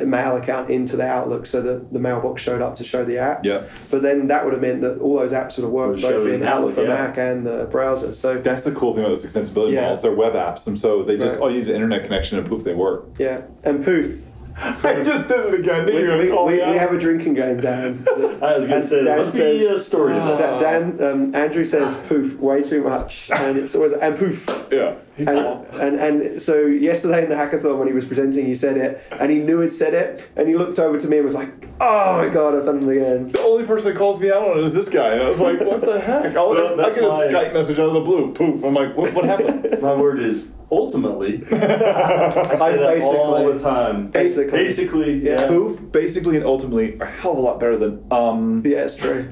[0.05, 3.43] mail account into the Outlook so that the mailbox showed up to show the apps.
[3.43, 3.63] Yeah.
[3.91, 6.27] But then that would have meant that all those apps would have worked Would both
[6.27, 6.87] in Outlook for yeah.
[6.89, 8.13] Mac and the browser.
[8.13, 9.81] So That's the cool thing about those extensibility Yeah.
[9.81, 10.01] models.
[10.01, 11.43] They're web apps, and so they just Right.
[11.43, 13.05] all use the internet connection and poof, they work.
[13.19, 14.27] yeah, and Poof.
[14.55, 15.87] I just did it again.
[15.87, 18.05] We, we, we, we have a drinking game, Dan.
[18.15, 20.59] I was going to say Dan must says- be a story to Oh.
[20.59, 24.47] Dan, um, Andrew says poof way too much, and it's always and poof.
[24.71, 24.93] Yeah.
[25.17, 25.39] He And,
[25.73, 29.31] and and so yesterday in the hackathon when he was presenting, he said it, and
[29.31, 31.49] he knew he'd said it, and he looked over to me and was like,
[31.79, 34.57] "Oh my god, I've done it again." The only person that calls me out on
[34.59, 35.13] it is this guy.
[35.13, 36.35] And I was like, what the heck?
[36.35, 38.33] I'll, Well, I get a why- Skype message out of the blue.
[38.33, 38.63] Poof.
[38.63, 39.77] I'm like, what, what happened?
[39.81, 41.43] My word is ultimately.
[41.51, 44.07] I say that all basically- the time.
[44.07, 44.51] Basically.
[44.57, 45.41] Basically, Yeah.
[45.41, 45.47] yeah.
[45.47, 48.63] Poof, basically and ultimately, are a hell of a lot better than um.
[48.65, 49.29] Yeah, it's true.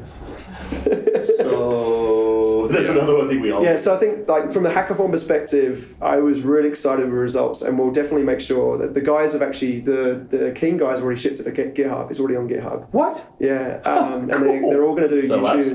[0.72, 3.64] So that's another one thing we all.
[3.64, 7.18] Yeah, so I think like from the hackathon perspective, I was really excited with the
[7.20, 11.00] results, and we'll definitely make sure that the guys have actually the the Keen guys
[11.02, 12.10] already shipped it to Git- GitHub.
[12.10, 12.88] It's already on GitHub.
[12.92, 13.26] What?
[13.40, 14.70] Yeah, um, and they, Cool.
[14.70, 15.68] they're all going to do The labs?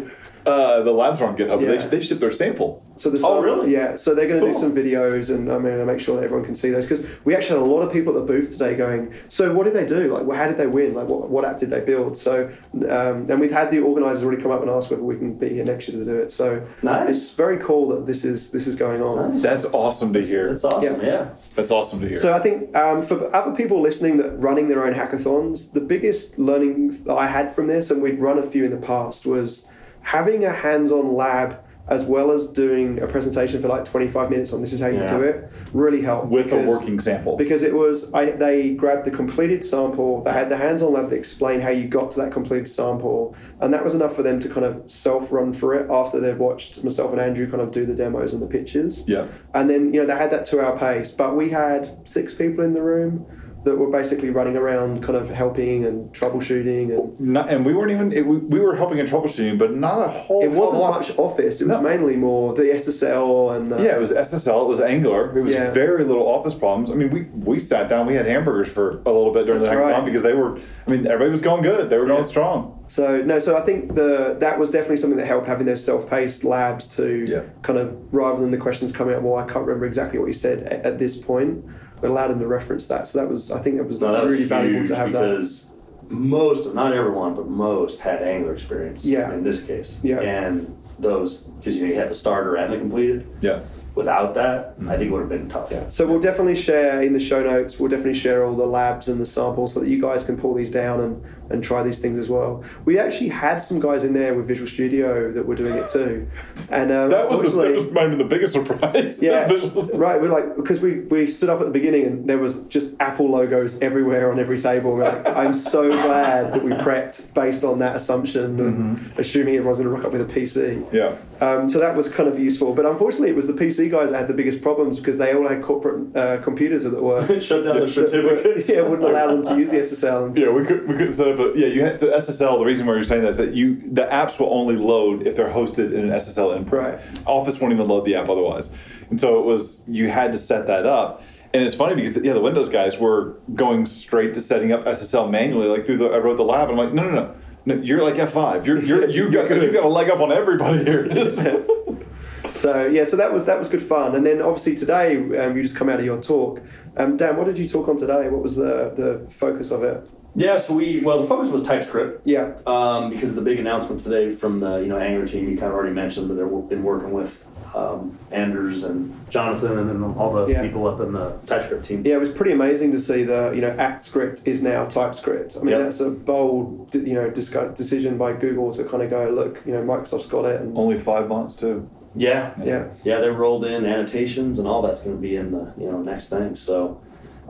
[0.47, 0.79] YouTube.
[0.81, 1.61] Uh, the labs are on GitHub.
[1.61, 1.77] Yeah.
[1.77, 2.83] They, they shipped their sample.
[2.97, 3.73] So the Oh, really?
[3.73, 6.25] Yeah, so they're going to do some videos, and I'm going to make sure that
[6.25, 8.53] everyone can see those because we actually had a lot of people at the booth
[8.53, 9.13] today going.
[9.29, 10.13] So what did they do?
[10.15, 10.95] Like, well, how did they win?
[10.95, 12.17] Like, what, what app did they build?
[12.17, 12.51] So,
[12.89, 15.51] um, and we've had the organisers already come up and ask whether we can be
[15.51, 16.33] here next year to do it.
[16.33, 17.09] So Nice.
[17.11, 19.31] it's very cool that this is this is going on.
[19.33, 19.43] Nice.
[19.43, 20.49] That's awesome to hear.
[20.49, 21.01] That's awesome.
[21.01, 21.07] Yeah.
[21.07, 21.29] Yeah.
[21.55, 22.17] That's awesome to hear.
[22.17, 26.39] So I think um, for other people listening that running their own hackathons, the biggest
[26.39, 29.67] learning that I had from this, and we'd run a few in the past, was
[30.07, 34.61] having a hands-on lab as well as doing a presentation for like 25 minutes on
[34.61, 35.17] this is how you Yeah.
[35.17, 37.37] do it really helped With a working sample.
[37.37, 41.17] because it was I, they grabbed the completed sample they had the hands-on lab that
[41.17, 44.49] explained how you got to that completed sample and that was enough for them to
[44.49, 47.95] kind of self-run through it after they'd watched myself and andrew kind of do the
[47.95, 49.27] demos and the pictures Yeah.
[49.55, 52.75] and then you know they had that two-hour pace but we had six people in
[52.75, 53.27] the room
[53.65, 57.91] that were basically running around kind of helping and troubleshooting and Not, and we weren't
[57.91, 60.93] even, it, we, we were helping in troubleshooting, but not a whole it wasn't lot.
[61.01, 61.81] much office it was No.
[61.83, 64.63] mainly more the ssl and uh, Yeah, it was SSL.
[64.63, 65.37] It was Angular.
[65.37, 65.73] It was Yeah.
[65.73, 66.91] very little office problems.
[66.91, 68.07] I mean, we we sat down.
[68.07, 70.05] We had hamburgers for a little bit during That's the hackathon right.
[70.05, 70.59] because they were.
[70.87, 71.91] I mean, everybody was going good.
[71.91, 72.13] They were Yeah.
[72.15, 72.85] going strong.
[72.87, 76.45] So no, so I think the that was definitely something that helped having those self-paced
[76.45, 77.41] labs to Yeah.
[77.63, 79.23] kind of rather than the questions coming up.
[79.23, 81.65] Well, I can't remember exactly what you said at, at this point.
[82.03, 84.23] We allowed them to reference that, so that was I think it was No, that
[84.23, 85.21] was really valuable to have that.
[85.21, 85.67] because
[86.09, 89.05] most, not everyone, but most had Angular experience.
[89.05, 89.33] Yeah.
[89.33, 89.99] In this case.
[90.03, 90.21] Yeah.
[90.21, 93.27] And those, because you know you had the starter and the completed.
[93.41, 93.63] Yeah.
[93.95, 94.91] Without that, I mm-hmm.
[94.91, 95.71] think it would have been tough.
[95.71, 95.89] Yeah.
[95.89, 97.79] So we'll definitely share in the show notes.
[97.79, 100.55] We'll definitely share all the labs and the samples so that you guys can pull
[100.55, 102.63] these down and, and try these things as well.
[102.85, 106.29] We actually had some guys in there with Visual Studio that were doing it too,
[106.71, 109.23] and um, That was, the, that unfortunately- was might have been the biggest surprise.
[109.23, 109.51] Yeah,
[109.95, 110.21] right.
[110.21, 113.31] We're like because we, we stood up at the beginning and there was just Apple
[113.31, 114.93] logos everywhere on every table.
[114.93, 119.79] We're like, I'm so glad that we prepped based on that assumption and assuming everyone's
[119.79, 120.93] going to rock up with a PC.
[120.93, 121.17] Yeah.
[121.41, 122.75] Um, so that was kind of useful.
[122.75, 125.47] But unfortunately, it was the PC guys that had the biggest problems because they all
[125.47, 128.13] had corporate uh, computers that were Shut down their that
[128.45, 130.37] were- yeah, wouldn't allow them to use the SSL.
[130.37, 131.67] Yeah, we could we couldn't set up a yeah.
[131.67, 132.59] You had to SSL.
[132.59, 135.37] The reason why you're saying that is that you the apps will only load if
[135.37, 136.73] they're hosted in an SSL input.
[136.73, 137.01] Right.
[137.27, 138.73] Office won't even load the app otherwise,
[139.11, 141.23] and so it was you had to set that up.
[141.55, 145.31] And it's funny because yeah, the Windows guys were going straight to setting up SSL
[145.31, 146.69] manually, like through the I wrote the lab.
[146.69, 147.35] And I'm like, no, no, no,
[147.77, 148.67] no you're like F5.
[148.67, 151.09] You're you're you got you got a leg up on everybody here.
[152.49, 154.15] So yeah, so that was that was good fun.
[154.15, 156.63] And then obviously today um, you just come out of your talk.
[156.97, 158.29] Um, Dan, what did you talk on today?
[158.29, 160.09] What was the the focus of it?
[160.37, 162.27] Yeah, so we, well, the focus was TypeScript.
[162.27, 162.53] Yeah.
[162.67, 165.75] Um, because the big announcement today from the you know Angular team, you kind of
[165.75, 167.43] already mentioned that they've been working with
[167.75, 170.63] um, Anders and Jonathan and all the Yeah.
[170.63, 172.03] people up in the TypeScript team.
[172.07, 175.57] Yeah, it was pretty amazing to see the you know AtScript is now TypeScript.
[175.57, 175.81] I mean, Yep.
[175.81, 179.73] that's a bold you know discu- decision by Google to kind of go look, you
[179.73, 181.89] know, Microsoft's got it, and only five months too.
[182.15, 185.73] Yeah, yeah, yeah, they rolled in annotations and all that's going to be in the
[185.79, 186.57] you know next thing.
[186.57, 187.01] So,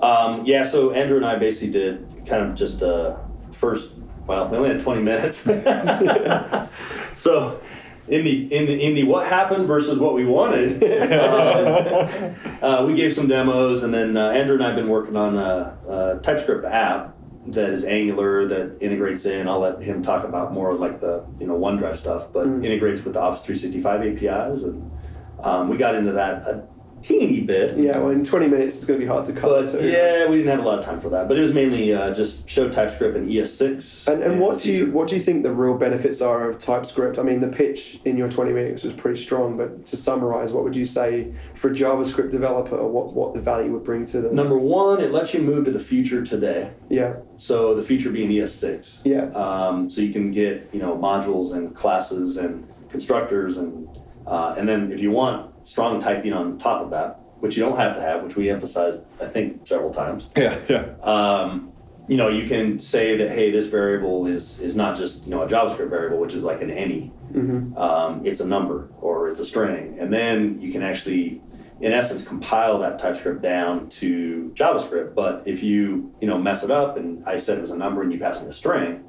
[0.03, 3.17] um, yeah, so Andrew and I basically did kind of just uh,
[3.53, 3.93] first.
[4.27, 5.39] Well, we only had twenty minutes,
[7.15, 7.61] so
[8.09, 10.83] in the in the in the what happened versus what we wanted,
[11.13, 15.17] um, uh, we gave some demos, and then uh, Andrew and I have been working
[15.17, 17.15] on a, a TypeScript app
[17.49, 19.49] that is Angular that integrates in.
[19.49, 22.65] I'll let him talk about more of like the you know OneDrive stuff, but Mm.
[22.65, 24.91] integrates with the Office 365 APIs, and
[25.41, 26.69] um, we got into that
[27.03, 27.77] teeny bit.
[27.77, 27.99] yeah.
[27.99, 29.63] Well, in twenty minutes, it's going to be hard to cover.
[29.63, 29.89] But too.
[29.89, 31.29] yeah, we didn't have a lot of time for that.
[31.29, 34.09] But it was mainly uh, just show TypeScript and ES6.
[34.09, 37.19] And, and what do you what do you think the real benefits are of TypeScript?
[37.19, 40.65] I mean, the pitch in your twenty minutes was pretty strong, but to summarize, what
[40.65, 42.87] would you say for a JavaScript developer?
[42.87, 44.35] What what the value would bring to them?
[44.35, 46.71] Number one, it lets you move to the future today.
[46.89, 48.99] Yeah, So the future being ES6.
[49.05, 53.89] yeah, Um, so you can get you know modules and classes and constructors and
[54.27, 57.77] uh, and then if you want strong typing on top of that, which you don't
[57.77, 60.29] have to have, which we emphasized I think several times.
[60.37, 60.85] Yeah, yeah.
[61.03, 61.73] Um,
[62.09, 65.43] you know, you can say that hey, this variable is is not just you know
[65.43, 67.09] a JavaScript variable, which is like an any.
[67.33, 71.43] hmm Um, it's a number or it's a string, and then you can actually
[71.79, 75.15] in essence compile that TypeScript down to JavaScript.
[75.15, 78.03] But if you you know mess it up and I said it was a number
[78.03, 79.05] and you pass me a string,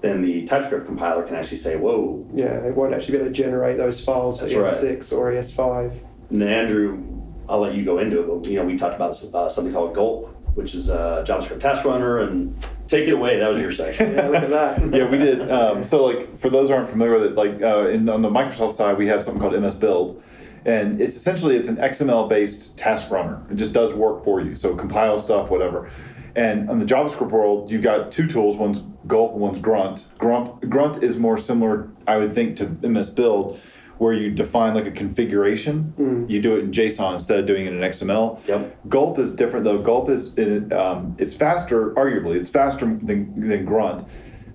[0.00, 3.32] then the TypeScript compiler can actually say, "Whoa." Yeah, it won't actually be able to
[3.32, 4.98] generate those files for That's right.
[4.98, 5.92] ES6 or E ES5.
[6.30, 7.02] And then Andrew,
[7.48, 8.26] I'll let you go into it.
[8.26, 11.84] But you know, we talked about uh, something called Gulp, which is a JavaScript task
[11.84, 12.54] runner, and
[12.86, 13.38] take it away.
[13.38, 14.14] That was your section.
[14.14, 14.80] Yeah, look at that.
[14.94, 15.50] yeah, we did.
[15.50, 18.30] Um, so, like, for those who aren't familiar with it, like, uh, in, on the
[18.30, 20.22] Microsoft side, we have something called MS Build,
[20.64, 23.42] and it's essentially it's an XML-based task runner.
[23.50, 24.54] It just does work for you.
[24.56, 25.90] So, compile stuff, whatever.
[26.38, 28.56] And on the JavaScript world, you've got two tools.
[28.56, 30.04] One's Gulp, one's Grunt.
[30.18, 33.60] Grunt Grunt is more similar, I would think, to MS Build,
[33.96, 35.94] where you define like a configuration.
[36.28, 38.46] You do it in JSON instead of doing it in XML.
[38.46, 38.88] Yep.
[38.88, 39.82] Gulp is different though.
[39.82, 44.06] Gulp is it, um, it's faster, arguably, it's faster than, than Grunt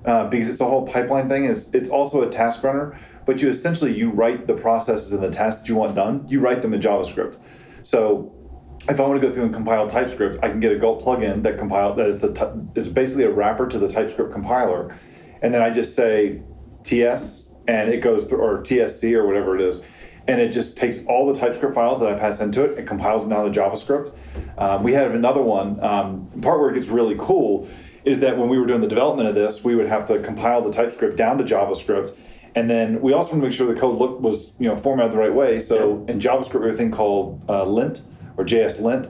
[0.05, 1.43] uh, because it's a whole pipeline thing.
[1.43, 5.31] It's it's also a task runner, but you essentially you write the processes and the
[5.31, 6.25] tasks that you want done.
[6.29, 7.37] You write them in JavaScript.
[7.83, 8.33] So
[8.89, 11.43] if I want to go through and compile TypeScript, I can get a Gulp plugin
[11.43, 14.97] that compile that is a is basically a wrapper to the TypeScript compiler,
[15.41, 16.41] and then I just say
[16.83, 19.85] TS and it goes through or TSC or whatever it is,
[20.27, 23.21] and it just takes all the TypeScript files that I pass into it and compiles
[23.21, 24.13] them down to JavaScript.
[24.57, 25.81] Um, we had another one.
[25.81, 27.69] Um, part where it gets really cool
[28.03, 30.61] is that when we were doing the development of this, we would have to compile
[30.61, 32.13] the TypeScript down to JavaScript.
[32.53, 35.13] And then we also want to make sure the code look was you know formatted
[35.13, 35.61] the right way.
[35.61, 38.01] So in JavaScript, we have a thing called uh, lint
[38.37, 39.09] or JS lint,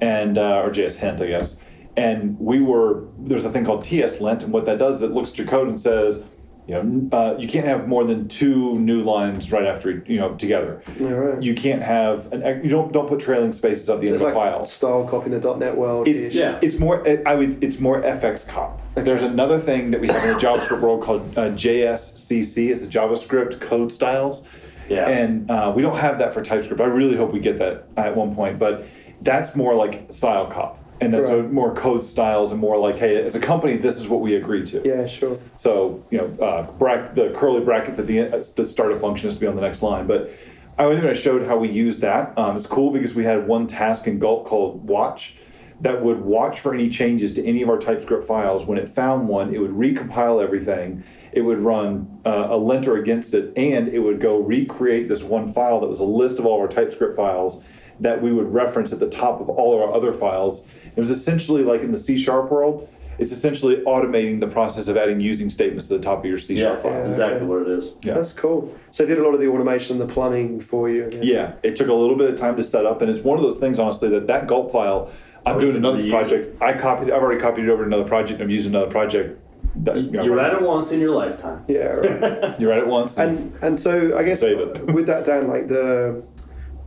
[0.00, 1.58] and uh, or JS hint, I guess.
[1.96, 5.12] And we were there's a thing called TS lint, and what that does is it
[5.12, 6.24] looks at your code and says,
[6.68, 10.34] you know, uh, you can't have more than two new lines right after you know
[10.36, 10.82] together.
[10.98, 11.42] Yeah, right.
[11.42, 14.22] You can't have an you don't don't put trailing spaces at the So end it's
[14.22, 14.64] of a like file.
[14.64, 16.06] style copy in the .NET world.
[16.06, 16.60] It, Yeah.
[16.62, 17.04] It's more.
[17.26, 17.62] I would.
[17.62, 18.78] It's more FxCop.
[18.94, 22.70] There's another thing that we have in the JavaScript world called uh, JSCS.
[22.70, 24.44] It's the JavaScript code styles.
[24.90, 25.08] Yeah.
[25.08, 26.80] And uh, we don't have that for TypeScript.
[26.80, 28.58] I really hope we get that at one point.
[28.58, 28.84] But
[29.22, 31.50] that's more like StyleCop, and that's Right.
[31.50, 34.66] more code styles and more like, hey, as a company, this is what we agreed
[34.66, 34.82] to.
[34.84, 35.36] Yeah, sure.
[35.56, 39.26] So you know, uh, brack, the curly brackets at the end, that start of function
[39.28, 40.06] has to be on the next line.
[40.08, 40.32] But
[40.76, 42.36] I think I showed how we use that.
[42.36, 45.36] Um, it's cool because we had one task in Gulp called watch
[45.80, 48.66] that would watch for any changes to any of our TypeScript files.
[48.66, 51.02] When it found one, it would recompile everything.
[51.32, 55.52] It would run uh, a linter against it, and it would go recreate this one
[55.52, 57.62] file that was a list of all our TypeScript files
[58.00, 60.66] that we would reference at the top of all of our other files.
[60.96, 62.88] It was essentially like in the C sharp world.
[63.18, 66.54] It's essentially automating the process of adding using statements to the top of your C
[66.54, 66.92] Yeah, sharp file.
[66.92, 67.06] Yeah.
[67.06, 67.44] exactly okay.
[67.44, 67.92] what it is.
[68.00, 68.14] Yeah.
[68.14, 68.74] That's cool.
[68.90, 71.10] So they did a lot of the automation and the plumbing for you.
[71.20, 73.42] Yeah, it took a little bit of time to set up, and it's one of
[73.44, 75.10] those things, honestly, that that gulp file.
[75.46, 76.62] I'm doing another can reuse project.
[76.62, 77.10] I copied.
[77.10, 78.40] I've already copied it over to another project.
[78.40, 79.40] I'm using another project.
[79.84, 81.64] That, you know, You right read it once in your lifetime.
[81.68, 82.56] Yeah, right.
[82.60, 83.18] You read it once.
[83.18, 86.22] and and so I guess with that down, like the,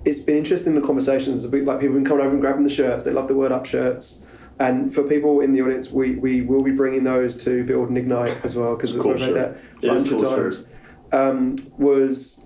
[0.06, 1.44] it's been interesting the conversations.
[1.44, 3.04] a bit Like people have been coming over and grabbing the shirts.
[3.04, 4.20] They love the word up shirts.
[4.60, 7.98] And for people in the audience, we, we will be bringing those to Build and
[7.98, 9.58] Ignite as well because Cool we've made shirt.
[9.82, 10.66] that a bunch of times.
[11.12, 12.40] Um, was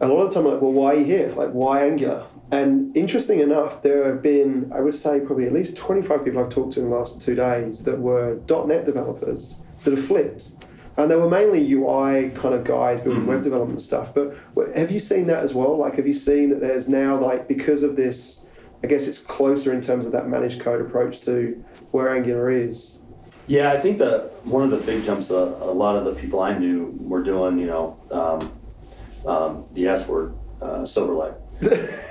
[0.00, 1.28] a lot of the time like, well, why are you here?
[1.34, 2.26] Like, why Angular?
[2.54, 6.50] And interesting enough, there have been, I would say, probably at least 25 people I've
[6.50, 10.50] talked to in the last two days that were .NET developers that have flipped.
[10.96, 14.14] And they were mainly UI kind of guys building web development stuff.
[14.14, 14.36] But
[14.76, 15.76] have you seen that as well?
[15.76, 18.42] Like, have you seen that there's now, like, because of this,
[18.84, 23.00] I guess it's closer in terms of that managed code approach to where Angular is.
[23.48, 26.38] Yeah, I think that one of the big jumps that a lot of the people
[26.38, 28.52] I knew were doing, you know, um,
[29.26, 31.34] um, the S word, uh, Silverlight.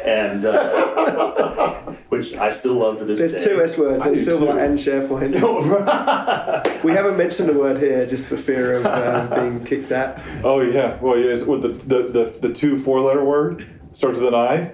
[0.06, 1.80] And uh,
[2.10, 3.44] which I still love to this There's day.
[3.46, 4.92] two S words, I it's do Silverlight too.
[4.92, 6.84] and SharePoint.
[6.84, 10.20] we haven't mentioned the word here just for fear of um, being kicked out.
[10.44, 14.28] oh yeah, well yeah, with the the, the the two four letter word starts with
[14.30, 14.72] an I.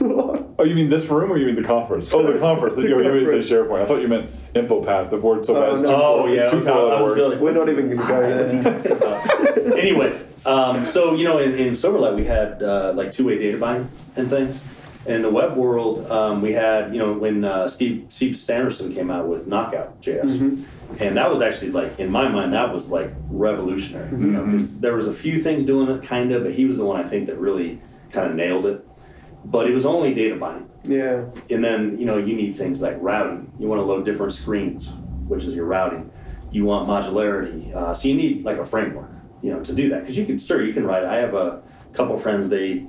[0.00, 2.12] Oh, you mean this room or you mean the conference?
[2.12, 2.76] Oh, the conference.
[2.76, 3.82] you, you mean to say SharePoint.
[3.82, 5.10] I thought you meant InfoPath.
[5.10, 5.72] The word so Oh, bad.
[5.74, 5.98] It's two, no.
[5.98, 7.20] four, Oh, yeah, it's two four letter words.
[7.20, 9.78] feeling- We're not even going to go there.
[9.78, 13.90] anyway, um, so you know, in, in Silverlight we had uh, like two-way data binding
[14.16, 14.62] and things.
[15.06, 19.10] In the web world, um, we had you know when uh, Steve Steve Sanderson came
[19.10, 20.66] out with Knockout JS,
[21.00, 24.10] and that was actually like in my mind that was like revolutionary.
[24.10, 26.76] You know, because there was a few things doing it kind of, but he was
[26.76, 27.80] the one I think that really
[28.12, 28.84] kind of nailed it.
[29.44, 30.68] But it was only data binding.
[30.84, 31.26] Yeah.
[31.50, 33.52] And then, you know, you need things like routing.
[33.58, 34.90] You want to load different screens,
[35.26, 36.10] which is your routing.
[36.50, 37.74] You want modularity.
[37.74, 39.10] Uh, so you need like a framework,
[39.42, 40.00] you know, to do that.
[40.00, 41.04] Because you can, sure, you can write.
[41.04, 42.86] I have a couple friends, they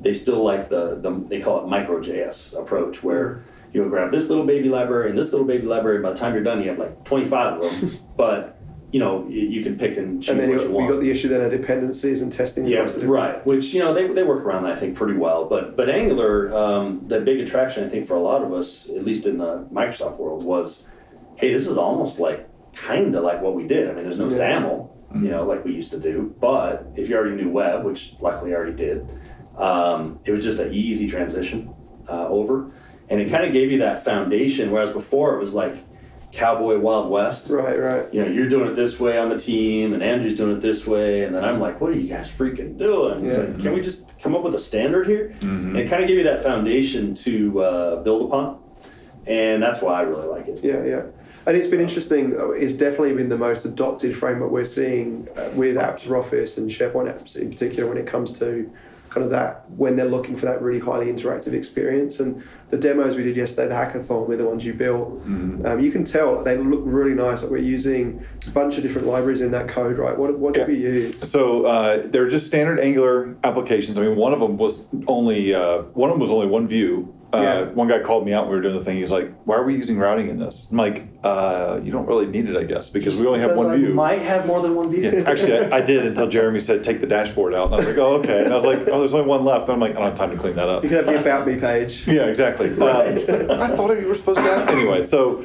[0.00, 4.28] they still like the, the they call it micro JS approach, where you'll grab this
[4.28, 6.02] little baby library and this little baby library.
[6.02, 7.90] By the time you're done, you have like 25 of them.
[8.16, 8.58] but
[8.90, 10.86] you know, y- you can pick and choose And then what you you got, want.
[10.88, 12.66] you got the issue then of dependencies and testing.
[12.66, 13.46] Yeah, right.
[13.46, 15.46] Which you know they, they work around that I think pretty well.
[15.46, 19.04] But but Angular, um, the big attraction I think for a lot of us, at
[19.04, 20.84] least in the Microsoft world, was,
[21.36, 23.88] hey, this is almost like kind of like what we did.
[23.88, 24.60] I mean, there's no Yeah.
[24.60, 26.34] XAML, you know, like we used to do.
[26.40, 29.08] But if you already knew web, which luckily I already did,
[29.56, 31.74] um, it was just an easy transition
[32.08, 32.70] uh, over,
[33.08, 34.70] and it kind of gave you that foundation.
[34.70, 35.84] Whereas before it was like
[36.32, 38.14] cowboy wild west Right, right.
[38.14, 40.86] you know, you're doing it this way on the team, and Andrew's doing it this
[40.86, 43.26] way, and then I'm like, what are you guys freaking doing?
[43.26, 43.44] It's Yeah.
[43.44, 45.34] like, can we just come up with a standard here?
[45.42, 48.60] And it kind of gave you that foundation to uh, build upon,
[49.26, 50.60] and that's why I really like it.
[50.64, 51.02] Yeah, yeah.
[51.46, 52.38] And it's been interesting.
[52.38, 56.56] uh, It's definitely been the most adopted framework we're seeing uh, with apps for Office
[56.58, 58.70] and SharePoint apps in particular when it comes to
[59.10, 62.18] kind of that when they're looking for that really highly interactive experience.
[62.20, 65.08] And the demos we did yesterday, the hackathon, were the ones you built.
[65.26, 67.42] Um, you can tell they look really nice.
[67.42, 70.16] Like we're using a bunch of different libraries in that code, right?
[70.16, 70.66] What what did Yeah.
[70.68, 71.30] we use?
[71.30, 73.98] So uh, they're just standard Angular applications.
[73.98, 77.14] I mean, one of them was only uh, one of them was only one view.
[77.34, 77.62] Uh, Yeah.
[77.70, 78.42] One guy called me out.
[78.44, 78.98] when We were doing the thing.
[78.98, 82.26] He's like, "Why are we using routing in this?" I'm like, uh, "You don't really
[82.26, 84.74] need it, I guess, because we only have one I view." might have more than
[84.74, 85.00] one view.
[85.10, 87.86] Yeah, actually, I, I did until Jeremy said, "Take the dashboard out," and I was
[87.86, 89.92] like, "Oh, okay." And I was like, "Oh, there's only one left." And I'm like,
[89.92, 92.04] "I don't have time to clean that up." You can have the About Me page.
[92.06, 92.68] Yeah, exactly.
[92.68, 93.16] Right.
[93.30, 95.02] Um, I thought you were supposed to ask anyway.
[95.02, 95.42] So,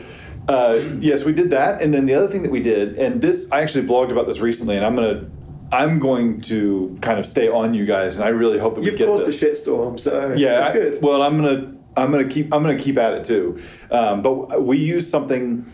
[0.50, 3.50] uh, yes, we did that, and then the other thing that we did, and this
[3.52, 5.26] I actually blogged about this recently, and I'm gonna,
[5.72, 8.88] I'm going to kind of stay on you guys, and I really hope that we
[8.88, 9.00] get this.
[9.00, 11.02] You've caused a shitstorm, so Yeah, that's I- good.
[11.02, 13.62] well, I'm gonna, I'm gonna keep, I'm gonna keep at it too.
[13.92, 15.72] Um, but we use something.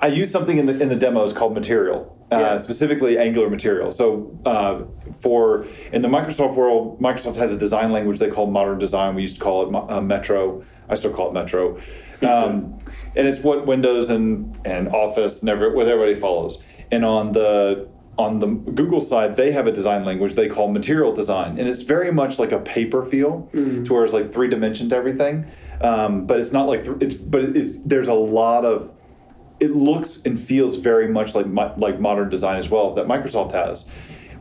[0.00, 2.58] I use something in the in the demos called Material, uh, Yeah.
[2.58, 3.92] specifically Angular Material.
[3.92, 4.80] So uh,
[5.20, 9.14] for in the Microsoft world, Microsoft has a design language they call Modern Design.
[9.14, 10.64] We used to call it uh, Metro.
[10.88, 11.78] I still call it Metro,
[12.22, 12.76] um,
[13.16, 16.62] and it's what Windows and and Office and every, what everybody follows.
[16.90, 17.88] And on the
[18.18, 21.82] on the Google side, they have a design language they call Material Design, and it's
[21.82, 25.46] very much like a paper feel, to where it's like three dimension to everything.
[25.80, 28.92] Um, but it's not like th- it's but it's, there's a lot of
[29.58, 33.52] it looks and feels very much like mo- like modern design as well that Microsoft
[33.52, 33.88] has.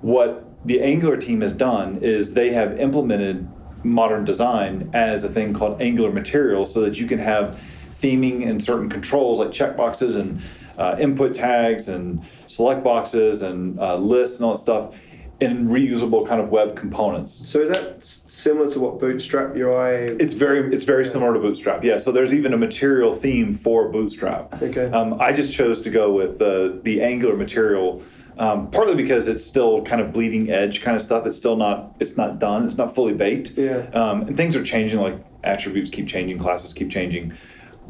[0.01, 3.47] What the Angular team has done is they have implemented
[3.83, 7.59] modern design as a thing called Angular Material, so that you can have
[8.01, 10.41] theming and certain controls like checkboxes and
[10.77, 14.93] uh, input tags and select boxes and uh, lists and all that stuff
[15.39, 17.49] in reusable kind of web components.
[17.49, 20.05] So is that similar to what Bootstrap UI?
[20.19, 21.83] It's very it's very similar to Bootstrap.
[21.83, 21.97] Yeah.
[21.97, 24.61] So there's even a material theme for Bootstrap.
[24.61, 24.91] Okay.
[24.91, 28.03] Um, I just chose to go with the the Angular material,
[28.37, 31.25] um, partly because it's still kind of bleeding edge kind of stuff.
[31.25, 32.65] It's still not it's not done.
[32.67, 33.51] It's not fully baked.
[33.57, 33.89] Yeah.
[33.93, 34.99] Um, and things are changing.
[34.99, 37.33] Like attributes keep changing, classes keep changing.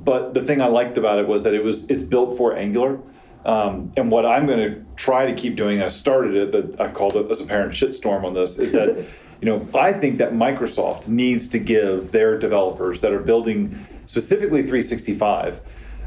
[0.03, 2.99] But the thing I liked about it was that it was it's built for Angular.
[3.45, 6.93] Um, and what I'm going to try to keep doing, I started it, that I've
[6.93, 8.95] called it as a parent shitstorm on this, is that,
[9.41, 14.61] you know, I think that Microsoft needs to give their developers that are building specifically
[14.61, 15.61] 365,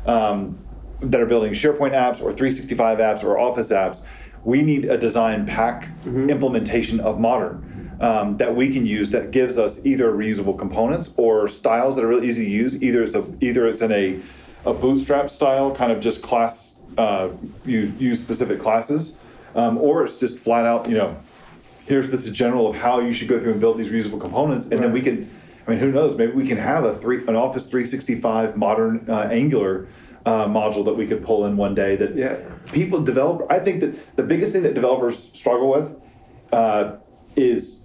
[0.07, 0.59] um,
[1.01, 4.05] that are building SharePoint apps or 365 apps or Office apps,
[4.45, 9.59] we need a design pack implementation of modern um, that we can use that gives
[9.59, 12.82] us either reusable components or styles that are really easy to use.
[12.82, 14.20] Either it's a either it's in a
[14.66, 17.28] a bootstrap style, kind of just class uh,
[17.64, 19.16] you use specific classes,
[19.55, 21.16] um, or it's just flat out you know
[21.87, 24.80] here's this general of how you should go through and build these reusable components, and
[24.80, 25.30] then we can.
[25.66, 26.16] I mean, who knows?
[26.16, 29.89] Maybe we can have a three an Office 365 modern uh, Angular
[30.26, 31.97] uh, module that we could pull in one day.
[31.97, 32.37] That Yeah.
[32.72, 33.47] people develop.
[33.51, 35.97] I think that the biggest thing that developers struggle with
[36.53, 36.97] uh,
[37.37, 37.78] is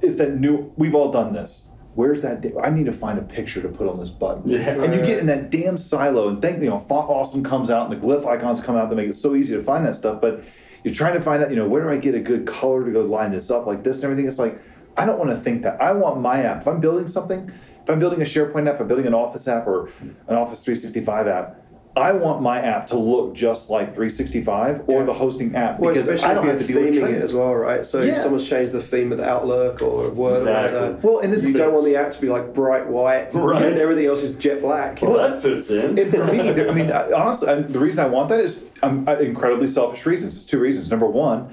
[0.00, 0.72] is that new.
[0.76, 1.68] We've all done this.
[1.94, 2.40] Where's that?
[2.40, 4.48] da- I need to find a picture to put on this button.
[4.48, 4.82] Yeah.
[4.82, 7.90] and you get in that damn silo, and thank you know, font awesome comes out,
[7.90, 10.20] and the glyph icons come out that make it so easy to find that stuff.
[10.20, 10.42] But
[10.84, 12.90] you're trying to find out, you know, where do I get a good color to
[12.90, 14.26] go line this up like this and everything?
[14.26, 14.60] It's like
[14.96, 15.80] I don't want to think that.
[15.80, 16.62] I want my app.
[16.62, 17.50] If I'm building something,
[17.82, 20.62] if I'm building a SharePoint app, if I'm building an Office app or an Office
[20.64, 21.61] 365 app.
[21.94, 25.06] I want my app to look just like 365 or Yeah.
[25.06, 27.00] the hosting app Well, because especially I don't if have you're to deal with theming
[27.00, 27.20] training.
[27.20, 27.84] it as well, right?
[27.84, 28.12] So Yeah.
[28.14, 30.78] if someone's changed the theme of the Outlook or Word Exactly.
[30.78, 33.28] or whatever, Well, and it's you don't want the app to be like bright white,
[33.34, 33.60] Right.
[33.62, 35.00] and everything else is jet black.
[35.02, 35.18] Well, know?
[35.30, 35.98] that fits in.
[35.98, 39.12] And for me, I mean, honestly, I, the reason I want that is um, uh,
[39.16, 40.34] incredibly selfish reasons.
[40.34, 40.90] It's two reasons.
[40.90, 41.48] Number one,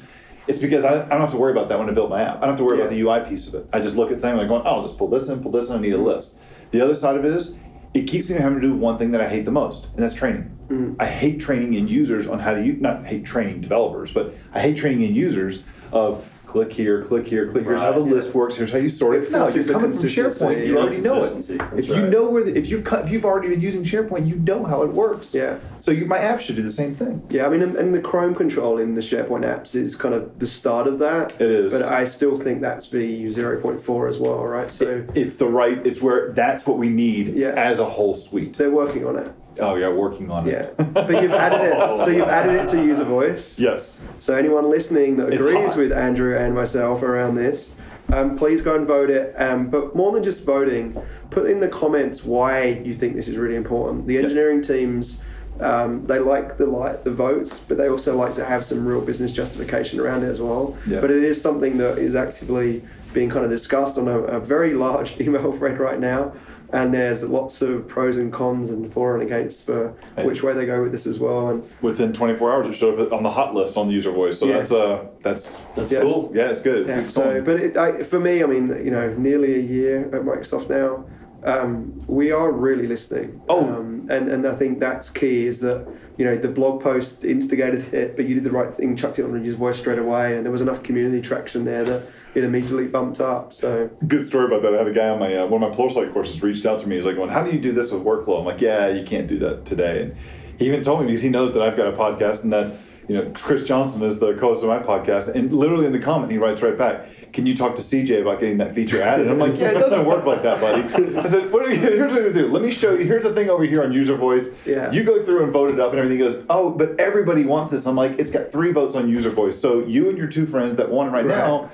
[0.48, 2.38] it's because I, I don't have to worry about that when I build my app.
[2.38, 3.68] I don't have to worry about the UI piece of it.
[3.74, 5.70] I just look at things like going, oh, I'll just pull this in, pull this
[5.70, 6.36] in, I need a list.
[6.72, 7.56] The other side of it is,
[7.94, 10.04] it keeps me from having to do one thing that I hate the most, and
[10.04, 10.58] that's training.
[10.70, 10.96] Mm.
[11.00, 14.62] I hate training in users on how to use, not hate training developers, but I
[14.62, 17.64] hate training in users of click here, click here, click.
[17.64, 18.56] Here's how the Right, list works.
[18.56, 19.32] Here's how you sort It.
[19.32, 20.46] No, you're a coming from consistency.
[20.46, 20.66] SharePoint.
[20.66, 21.32] You Yeah, already know it.
[21.32, 21.58] consistency.
[21.58, 22.10] That's If you right.
[22.12, 24.82] know where, the, if you cut, if you've already been using SharePoint, you know how
[24.82, 25.34] it works.
[25.36, 25.60] Yeah.
[25.80, 27.22] So you, my app should do the same thing.
[27.30, 30.40] Yeah, I mean, and, and the Chrome control in the SharePoint apps is kind of
[30.40, 31.40] the start of that.
[31.40, 31.72] It is.
[31.72, 34.72] But I still think that's be 0.4 as well, right?
[34.72, 35.78] So It's the right.
[35.86, 37.50] It's where that's what we need Yeah.
[37.50, 38.58] as a whole suite.
[38.58, 39.32] they're working on it.
[39.60, 40.54] Oh yeah, working on Yeah.
[40.78, 40.78] it.
[40.94, 41.98] But you've added it.
[42.00, 43.60] So you've added it to user voice.
[43.60, 44.06] yes.
[44.20, 45.78] So anyone listening that It's agrees hot.
[45.78, 47.74] with Andrew and myself around this,
[48.12, 49.34] um, please go and vote it.
[49.38, 50.98] Um, but more than just voting,
[51.30, 54.08] put in the comments why you think this is really important.
[54.08, 55.24] The engineering teams.
[55.62, 59.02] Um, they like the like the votes, but they also like to have some real
[59.02, 60.78] business justification around it as well.
[60.88, 61.02] Yeah.
[61.02, 64.74] But it is something that is actively being kind of discussed on a, a very
[64.74, 66.32] large email thread right now,
[66.72, 70.26] and there's lots of pros and cons and for and against for Right.
[70.26, 71.50] which way they go with this as well.
[71.50, 74.40] And Within 24 hours, it showed up on the hot list on the user voice.
[74.40, 74.70] So Yes.
[74.70, 76.32] that's uh, that's That's Yeah, cool.
[76.34, 76.88] yeah, it's good.
[76.88, 80.02] Yeah, It's so, but it, I, for me, I mean, you know, nearly a year
[80.16, 81.06] at Microsoft now,
[81.44, 83.42] um, we are really listening.
[83.50, 83.66] Oh.
[83.66, 87.94] Um, and, and I think that's key is that, you know, the blog post instigated
[87.94, 90.46] it, but you did the right thing, chucked it on your voice straight away, and
[90.46, 92.02] there was enough community traction there that
[92.36, 93.54] it immediately bumped up.
[93.54, 94.76] So, Good story about that.
[94.76, 96.88] I had a guy on my uh, one of my Pluralsight courses reached out to
[96.88, 96.96] me.
[96.98, 99.28] He's like, "Going, how do you do this with workflow?" I'm like, "Yeah, you can't
[99.28, 100.16] do that today." And
[100.58, 102.76] he even told me because he knows that I've got a podcast and that
[103.08, 105.34] you know Chris Johnson is the co-host of my podcast.
[105.34, 108.40] And literally in the comment, he writes right back, "Can you talk to CJ about
[108.40, 110.84] getting that feature added?" And I'm like, "Yeah, it doesn't work like that, buddy."
[111.18, 112.48] I said, "What are you, here's what we do.
[112.52, 113.06] Let me show you.
[113.06, 114.50] Here's the thing over here on user voice.
[114.66, 114.92] Yeah.
[114.92, 117.86] You go through and vote it up, and everything goes, oh, but everybody wants this.
[117.86, 119.60] I'm like, it's got three votes on user voice.
[119.60, 121.38] So you and your two friends that want it right, Right.
[121.38, 121.70] now,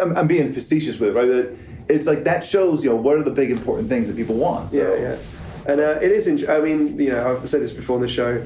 [0.00, 1.28] I'm, I'm being facetious with it, right?
[1.28, 4.36] But it's like that shows, you know, what are the big important things that people
[4.36, 4.72] want.
[4.72, 4.94] So.
[4.94, 5.16] yeah, yeah.
[5.64, 8.08] And uh, it is, int- I mean, you know, I've said this before on the
[8.08, 8.44] show.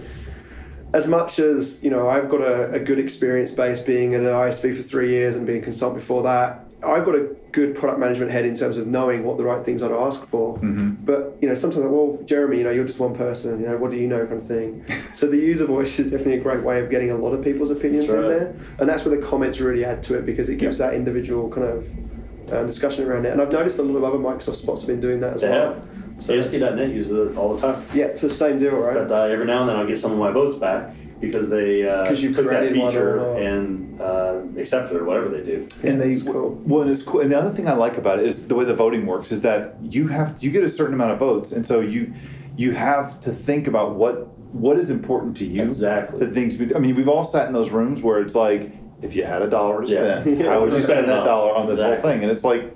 [0.97, 4.29] As much as, you know, I've got a, a good experience base being at an
[4.29, 8.01] ISV for three years and being a consultant before that, I've got a good product
[8.01, 10.57] management head in terms of knowing what the right things are to ask for.
[10.57, 11.05] Mm-hmm.
[11.05, 13.77] But, you know, sometimes, like, well, Jeremy, you know, you're just one person, you know,
[13.77, 14.87] what do you know kind of thing.
[15.15, 17.71] so the user voice is definitely a great way of getting a lot of people's
[17.71, 18.57] opinions That's in there.
[18.79, 21.67] And that's where the comments really add to it because it gives that individual kind
[21.67, 23.33] of um, discussion around it.
[23.33, 25.87] And I've noticed a lot of other Microsoft spots have been doing that as well.
[26.17, 26.25] Have.
[26.25, 27.83] So ASP.NET uses it all the time.
[27.95, 28.95] yeah, for the same deal, In right?
[28.97, 31.89] fact, uh, every now and then I'll get some of my votes back because they
[31.89, 35.67] uh, 'Cause you've took that feature or- and uh, accepted it or whatever they do.
[35.83, 36.61] And they It's cool.
[36.67, 37.21] well, and it's cool.
[37.21, 39.41] And the other thing I like about it is the way the voting works is
[39.43, 42.13] that you have you get a certain amount of votes, and so you
[42.57, 45.63] you have to think about what what is important to you.
[45.63, 46.19] Exactly.
[46.25, 46.61] The things.
[46.75, 49.49] I mean, we've all sat in those rooms where it's like, if you had a
[49.51, 50.21] dollar to Yeah.
[50.23, 52.23] spend, how would you spend that dollar on this whole thing?
[52.23, 52.75] And it's like.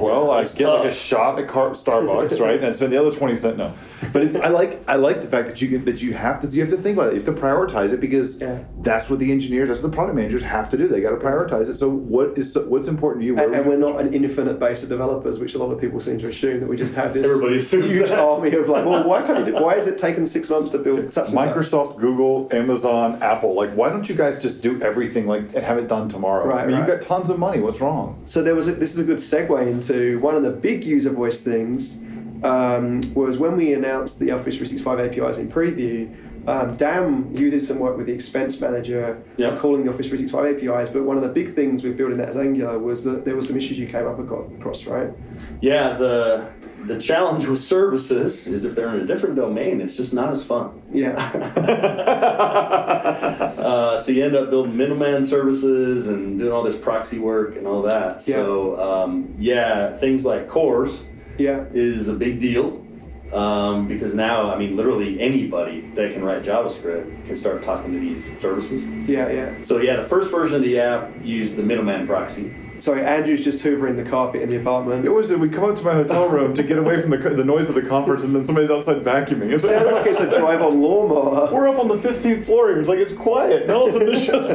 [0.00, 2.56] Well, I get like a shot at Car- Starbucks, right?
[2.56, 3.56] And I spend the other twenty cent.
[3.58, 3.74] No,
[4.12, 6.48] but it's I like I like the fact that you can, that you have to
[6.48, 7.14] you have to think about it.
[7.16, 8.64] You have to prioritize it because Yeah.
[8.80, 10.88] that's what the engineers, that's what the product managers have to do.
[10.88, 11.76] They got to prioritize it.
[11.76, 13.38] So what is what's important to you?
[13.38, 16.00] And, and we- we're not an infinite base of developers, which a lot of people
[16.00, 18.18] seem to assume that we just have this Everybody huge that.
[18.18, 20.78] army of like, well, why can't you do, why has it taken six months to
[20.78, 21.48] build such and such?
[21.48, 23.54] Microsoft, Google, Amazon, Apple.
[23.54, 26.46] Like, why don't you guys just do everything like and have it done tomorrow?
[26.46, 26.88] Right, I mean, right.
[26.88, 27.60] you've got tons of money.
[27.60, 28.20] What's wrong?
[28.26, 31.10] So there was a, this is a good segue into one of the big user
[31.10, 31.98] voice things
[32.42, 36.14] um, was when we announced the Office 365 APIs in preview.
[36.46, 39.56] Um, Dan, you did some work with the expense manager Yeah.
[39.56, 42.36] calling the Office 365 APIs, but one of the big things with building that as
[42.36, 45.10] Angular was that there were some issues you came up across, right?
[45.60, 46.48] Yeah, the
[46.86, 50.44] the challenge with services is if they're in a different domain, it's just not as
[50.44, 50.82] fun.
[50.92, 51.14] Yeah.
[53.64, 57.66] Uh, so you end up building middleman services and doing all this proxy work and
[57.66, 58.16] all that.
[58.26, 58.36] Yeah.
[58.36, 61.00] So um, yeah, things like CORS
[61.38, 61.64] yeah.
[61.72, 62.83] is a big deal
[63.34, 67.98] um, because now, I mean, literally anybody that can write JavaScript can start talking to
[67.98, 68.84] these services.
[69.08, 69.54] Yeah, yeah.
[69.62, 72.54] So yeah, the first version of the app used the middleman proxy.
[72.78, 75.04] Sorry, Andrew's just hoovering the carpet in the apartment.
[75.04, 77.44] It was we come up to my hotel room to get away from the, the
[77.44, 79.52] noise of the conference, and then somebody's outside vacuuming.
[79.52, 81.52] It Sounds like it's a drive-on lawnmower.
[81.52, 82.80] we're up on the 15th floor here.
[82.80, 83.62] It's like it's quiet.
[83.62, 84.50] And all of a sudden, it shuts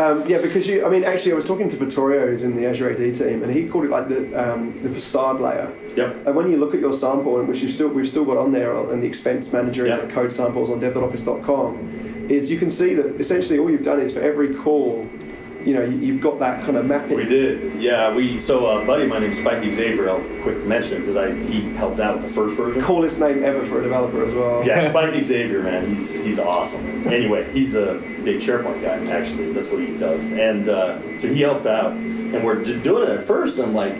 [0.00, 2.66] Um, yeah, because you, I mean, actually, I was talking to Vittorio, who's in the
[2.66, 5.70] Azure AD team, and he called it like the um, the facade layer.
[5.94, 6.26] Yep.
[6.26, 8.52] And when you look at your sample, and which you've still we've still got on
[8.52, 9.98] there, on the expense manager Yeah.
[9.98, 14.00] and the code samples on dev.office.com, is you can see that essentially all you've done
[14.00, 15.06] is for every call,
[15.64, 17.16] you know, you- you've got that kind of mapping.
[17.16, 18.12] We did, yeah.
[18.14, 20.08] We so a buddy of mine named Spike Xavier.
[20.10, 22.80] I'll quick mention because I he helped out with the first version.
[22.82, 24.64] Coolest name ever for a developer as well.
[24.66, 27.06] Yeah, Spike Xavier, man, he's he's awesome.
[27.08, 29.04] Anyway, he's a big SharePoint guy.
[29.10, 30.24] Actually, that's what he does.
[30.26, 33.58] And uh, so he helped out, and we're doing it at first.
[33.58, 33.94] I'm like,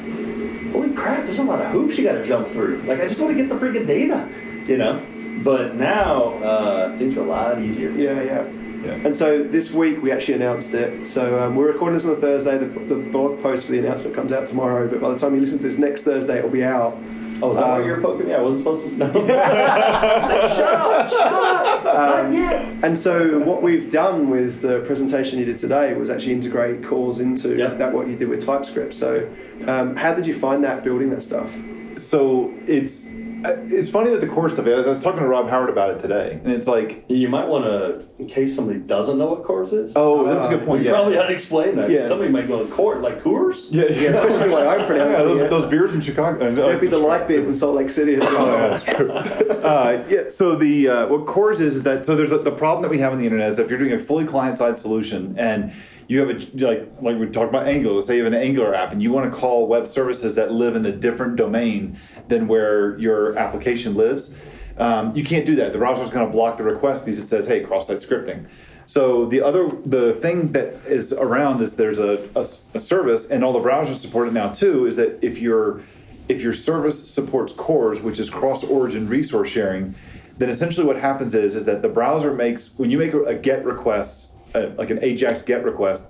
[0.73, 2.83] holy crap, there's a lot of hoops you got to jump through.
[2.87, 4.29] Like, I just want to get the freaking data,
[4.67, 5.01] you know.
[5.43, 7.91] But now uh, things are a lot easier.
[7.93, 8.45] Yeah, yeah.
[8.83, 8.93] Yeah.
[8.93, 11.07] And so this week we actually announced it.
[11.07, 12.57] So um, we're recording this on a Thursday.
[12.59, 14.89] The, the blog post for the announcement comes out tomorrow.
[14.89, 16.97] But by the time you listen to this next Thursday, it'll be out.
[17.43, 18.35] Oh, is that Um, why you're poking me?
[18.35, 19.13] I wasn't supposed to know.
[19.15, 21.09] It's like, shut up!
[21.09, 21.85] Shut up!
[21.85, 22.67] Not yet.
[22.85, 27.19] And so what we've done with the presentation you did today was actually integrate calls
[27.21, 27.79] into Yep.
[27.79, 28.93] that what you did with TypeScript.
[28.95, 29.27] So
[29.67, 31.57] um, how did you find that building that stuff?
[31.97, 33.09] So it's
[33.45, 34.67] it's funny with the core stuff.
[34.67, 37.29] I was, I was talking to Rob Howard about it today, and it's like, You
[37.29, 39.93] might want to, in case somebody doesn't know what CORS is.
[39.97, 40.81] oh, that's a good Uh, point.
[40.83, 41.91] you Yeah, probably ought to explain that.
[41.91, 42.09] Yes.
[42.09, 43.67] Somebody might go, Coors, like Coors?
[43.71, 44.11] yeah, yeah.
[44.11, 45.51] Especially the way I'm Yeah, pronouncing those, it.
[45.51, 46.55] those beers in Chicago.
[46.55, 49.11] That'd be the light beers in Salt Lake City as Oh, yeah, that's true.
[49.11, 50.23] uh, yeah.
[50.31, 52.99] So the uh, what CORS is is that so there's a, the problem that we
[52.99, 55.73] have on the internet is if you're doing a fully client side solution and
[56.09, 56.35] you have a
[56.67, 57.95] like like we talked about Angular.
[57.95, 60.51] Let's say you have an Angular app and you want to call web services that
[60.51, 61.99] live in a different domain
[62.31, 64.35] than where your application lives.
[64.79, 65.73] Um, you can't do that.
[65.73, 68.47] The browser's going to block the request because it says, "Hey, cross-site scripting."
[68.87, 73.45] So the other the thing that is around is there's a, a, a service and
[73.45, 74.87] all the browsers support it now too.
[74.87, 75.83] Is that if your
[76.29, 79.95] if your service supports CORS, which is cross-origin resource sharing,
[80.39, 83.35] then essentially what happens is is that the browser makes when you make a, a
[83.35, 86.07] get request, uh, like an AJAX get request,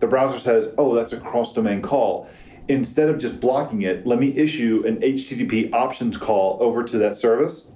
[0.00, 2.28] the browser says, "Oh, that's a cross-domain call."
[2.70, 7.16] Instead of just blocking it, let me issue an HTTP options call over to that
[7.16, 7.66] service,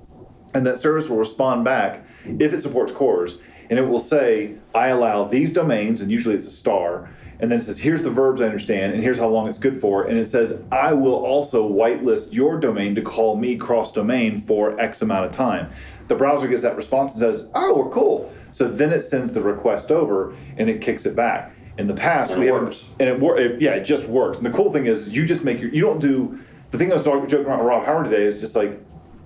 [0.55, 2.07] and that service will respond back
[2.39, 6.47] if it supports CORS, and it will say, "I allow these domains," and usually it's
[6.47, 9.49] a star, and then it says, "Here's the verbs I understand, and here's how long
[9.49, 13.57] it's good for," and it says, "I will also whitelist your domain to call me
[13.57, 15.71] cross-domain for X amount of time."
[16.07, 19.43] The browser gets that response and says, "Oh, we're cool." So then it sends the
[19.43, 21.51] request over and it kicks it back.
[21.77, 22.85] In the past, And we it haven't- works.
[23.01, 24.39] and it, wor- it yeah, it just works.
[24.39, 26.39] And the cool thing is, you just make your you don't do
[26.71, 28.81] the thing I was talking joking around with Rob Howard today is just like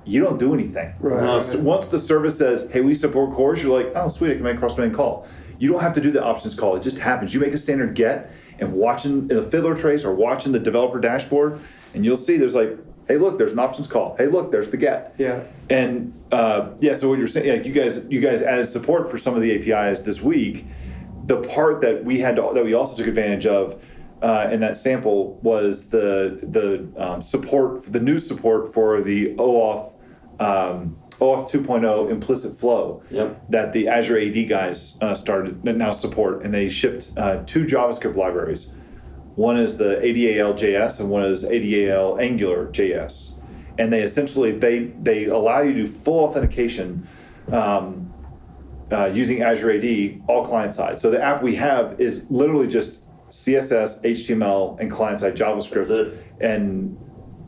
[0.07, 0.95] you don't do anything.
[1.01, 1.23] Right.
[1.23, 1.39] No.
[1.41, 4.43] The- Once the service says, "Hey, we support CORS," you're like, "Oh, sweet, I can
[4.45, 5.27] make a cross-domain call."
[5.59, 7.35] You don't have to do the options call; it just happens.
[7.35, 11.01] You make a standard get, and watching in a fiddler trace or watching the developer
[11.01, 11.59] dashboard,
[11.95, 12.79] and you'll see there's like,
[13.09, 14.15] "Hey, look, there's an options call.
[14.17, 15.41] Hey, look, there's the get." Yeah.
[15.69, 19.19] And uh, yeah, so what you're saying, yeah, you guys, you guys added support for
[19.19, 20.65] some of the APIs this week.
[21.29, 23.81] The part that we had to, that we also took advantage of
[24.23, 29.95] uh, in that sample was the the um, support, the new support for the OAuth
[30.41, 33.51] um, OAuth 2.0 implicit flow Yep.
[33.51, 38.17] that the Azure AD guys uh, started now support, and they shipped uh, two JavaScript
[38.17, 38.73] libraries.
[39.35, 43.35] One is the ADAL JS, and one is ADAL Angular JS.
[43.79, 47.07] And they essentially they they allow you to do full authentication
[47.53, 48.08] um,
[48.93, 51.01] uh, using Azure AD all client side.
[51.01, 55.91] So the app we have is literally just CSS, HTML, and client side JavaScript, That's
[55.91, 56.15] it.
[56.41, 56.97] and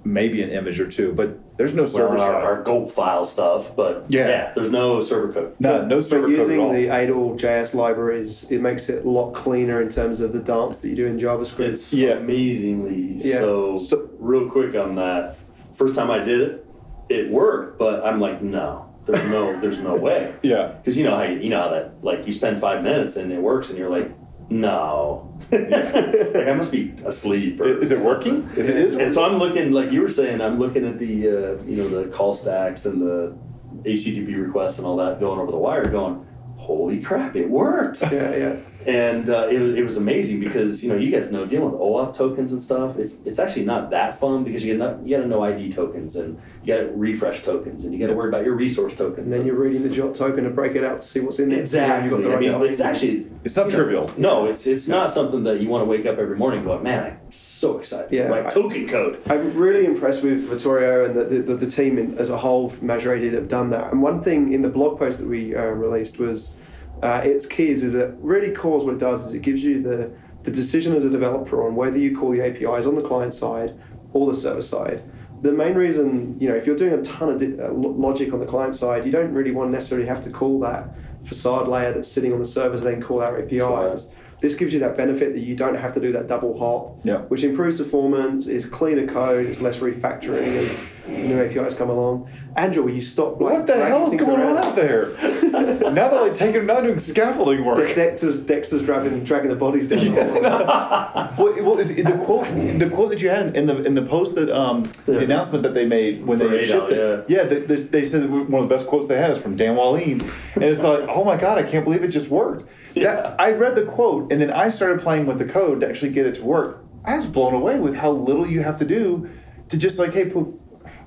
[0.05, 1.13] maybe an image or two.
[1.13, 2.35] But there's no Well, server our, side.
[2.43, 4.29] our gulp file stuff, but Yeah.
[4.29, 5.53] yeah, there's no server code.
[5.59, 6.73] no, no server but code at using all.
[6.73, 10.81] the ADAL JS libraries, it makes it a lot cleaner in terms of the dance
[10.81, 11.61] that you do in JavaScript.
[11.61, 12.13] It's Yeah.
[12.13, 13.39] amazingly Yeah.
[13.41, 15.37] so, So- Real quick on that,
[15.75, 16.67] first time I did it,
[17.09, 20.35] it worked, but I'm like, no, there's no, there's no way.
[20.43, 20.69] yeah.
[20.69, 23.33] Because you know how you, you know how that like you spend five minutes and
[23.33, 24.11] it works, and you're like,
[24.49, 27.61] no, like I must be asleep.
[27.61, 28.07] Or Is it something.
[28.43, 28.51] working?
[28.57, 31.29] Is it is And so I'm looking, like you were saying, I'm looking at the
[31.29, 33.37] uh, you know the call stacks and the
[33.83, 38.03] HTTP requests and all that going over the wire, going, holy crap, it worked.
[38.03, 38.57] yeah, yeah.
[38.87, 41.81] And uh, it, was- it was amazing because you know you guys know dealing with
[41.81, 42.99] OAuth tokens and stuff.
[42.99, 46.17] It's it's actually not that fun because you got you got to know ID tokens
[46.17, 49.19] and you got to refresh tokens and you got to worry about your resource tokens.
[49.25, 51.49] And then you're reading the jot token to break it out to see what's in
[51.51, 51.65] there.
[51.67, 52.11] see you've exactly.
[52.11, 52.67] got the I mean, value.
[52.67, 54.13] it's actually It's not you know, trivial.
[54.17, 57.05] No, it's it's not something that you want to wake up every morning going, man,
[57.05, 58.13] I'm so excited.
[58.13, 59.23] Yeah, like token code.
[59.27, 62.91] I'm really impressed with Vittorio and the, the, the team in, as a whole from
[62.91, 63.93] Azure AD that have done that.
[63.93, 66.55] And one thing in the blog post that we uh, released was
[67.03, 70.11] uh, its keys is it really CORS what it does is it gives you the,
[70.43, 73.79] the decision as a developer on whether you call the APIs on the client side
[74.13, 75.03] or the server side.
[75.43, 78.41] The main reason, you know, if you're doing a ton of di- uh, logic on
[78.41, 80.95] the client side, you don't really want to necessarily have to call that
[81.25, 84.09] facade layer that's sitting on the server to then call our APIs.
[84.41, 87.19] This gives you that benefit that you don't have to do that double hop, Yeah.
[87.29, 92.29] which improves performance, is cleaner code, it's less refactoring new APIs come along.
[92.57, 93.41] Andrew, will you stop?
[93.41, 94.57] Like, What the hell is going around?
[94.59, 95.07] on out there?
[95.93, 97.77] now they're like taking, now doing scaffolding work.
[97.77, 100.15] De- Dexter's, Dexter's dragging, dragging the bodies down.
[100.15, 101.35] the hall.
[101.39, 102.47] Well, well it the quote
[102.79, 105.75] the quote that you had in the in the post that um the announcement that
[105.75, 108.63] they made when For they ADAL, shipped it yeah, they, they, they said that one
[108.63, 110.21] of the best quotes they had is from Dan Wahlin
[110.55, 113.75] and it's like oh my god I can't believe it just worked that, I read
[113.77, 116.43] the quote and then I started playing with the code to actually get it to
[116.43, 119.31] work I was blown away with how little you have to do
[119.69, 120.49] to just like hey poof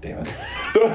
[0.04, 0.28] damn it.
[0.74, 0.82] So,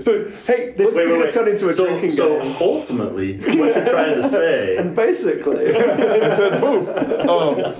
[0.00, 2.56] so hey, This- let's- Wait, gonna turn into a so, drinking so game.
[2.60, 6.88] ultimately, what you're trying to say And basically, I said poof.
[7.28, 7.74] Um,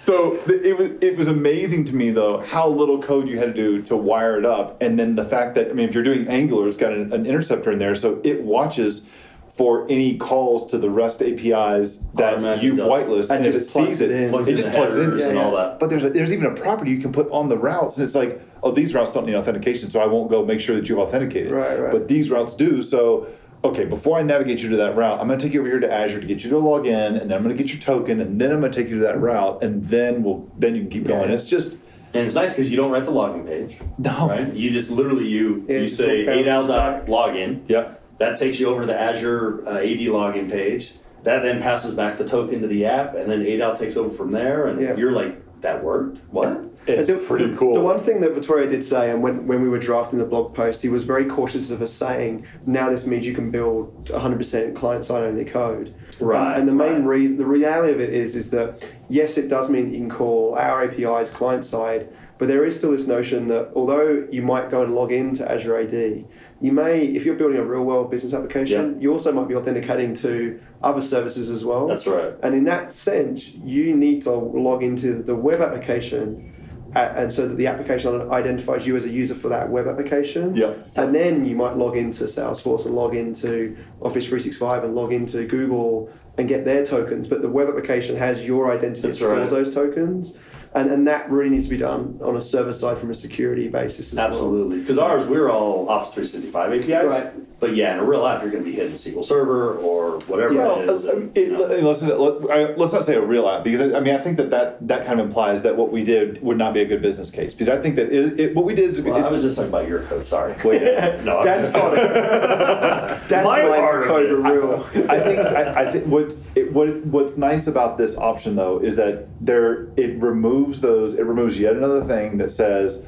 [0.00, 3.54] so th- it was it was amazing to me though how little code you had
[3.54, 6.04] to do to wire it up, and then the fact that I mean if you're
[6.04, 9.06] doing Angular, it's got an, an interceptor in there, so it watches
[9.52, 13.54] for any calls to the REST APIs that Automatically you've does whitelisted, And and if
[13.54, 14.30] it just plugs sees it, it in.
[14.30, 15.04] plugs it just plugs in.
[15.04, 15.78] headers and Yeah, all that.
[15.80, 18.14] But there's a, there's even a property you can put on the routes, and it's
[18.14, 20.98] like, oh, these routes don't need authentication, so I won't go make sure that you've
[20.98, 21.52] authenticated.
[21.52, 21.92] Right, right.
[21.92, 22.80] But these routes do.
[22.80, 23.26] So,
[23.64, 25.80] okay, before I navigate you to that route, I'm going to take you over here
[25.80, 27.82] to Azure to get you to log in, and then I'm going to get your
[27.82, 30.74] token, and then I'm going to take you to that route, and then we'll then
[30.76, 31.28] you can keep going.
[31.28, 31.36] Yeah.
[31.36, 31.72] It's just
[32.14, 33.78] And it's nice because you don't write the login page.
[33.98, 34.28] No.
[34.28, 34.52] Right?
[34.54, 37.62] You just literally you Yeah, you say bounces ADAL dot login.
[37.68, 37.94] yeah.
[38.20, 40.92] That takes you over to the Azure uh, AD login page.
[41.22, 44.30] That then passes back the token to the app, and then ADAL takes over from
[44.30, 44.66] there.
[44.66, 44.94] And Yeah.
[44.94, 46.18] you're like, that worked?
[46.30, 46.66] What?
[46.86, 47.72] It's the, pretty the- cool.
[47.72, 50.54] The one thing that Vittorio did say, and when, when we were drafting the blog
[50.54, 54.74] post, he was very cautious of us saying, now this means you can build 100%
[54.76, 55.94] client-side only code.
[56.20, 57.04] Right, And, and the main right.
[57.20, 60.10] reason, the reality of it is, is that yes, it does mean that you can
[60.10, 62.08] call our APIs client-side,
[62.38, 65.76] but there is still this notion that although you might go and log into Azure
[65.78, 66.24] AD,
[66.60, 69.00] you may, if you're building a real-world business application, Yeah.
[69.02, 71.86] you also might be authenticating to other services as well.
[71.86, 72.34] That's right.
[72.42, 76.52] And in that sense, you need to log into the web application,
[76.94, 80.54] and so that the application identifies you as a user for that web application.
[80.54, 80.74] Yeah.
[80.96, 85.46] And then you might log into Salesforce and log into Office 365 and log into
[85.46, 87.26] Google and get their tokens.
[87.28, 89.58] But the web application has your identity That's and stores right.
[89.58, 90.34] those tokens.
[90.72, 93.66] And, and that really needs to be done on a server side from a security
[93.66, 94.18] basis as.
[94.18, 94.78] Absolutely.
[94.80, 97.10] Because ours, we're all Office 365 APIs.
[97.10, 97.58] Right.
[97.60, 100.54] But yeah, in a real app, you're going to be hitting SQL Server or whatever
[100.54, 101.06] Well, it is.
[101.06, 101.64] uh, and, it- you know.
[101.66, 104.38] let's, let, I- let's not say a real app because I I mean I think
[104.38, 107.02] that, that that kind of implies that what we did would not be a good
[107.02, 109.42] business case because I think that it, it, what we did is, Well, I was
[109.42, 110.24] just talking about your code.
[110.24, 110.54] Sorry.
[110.64, 110.80] Wait.
[111.24, 111.38] no.
[111.40, 115.10] I'm Dan's part of My part of of code real.
[115.10, 118.96] I think I, I think what's it, what what's nice about this option though is
[118.96, 123.04] that there it removes those it removes yet another thing that says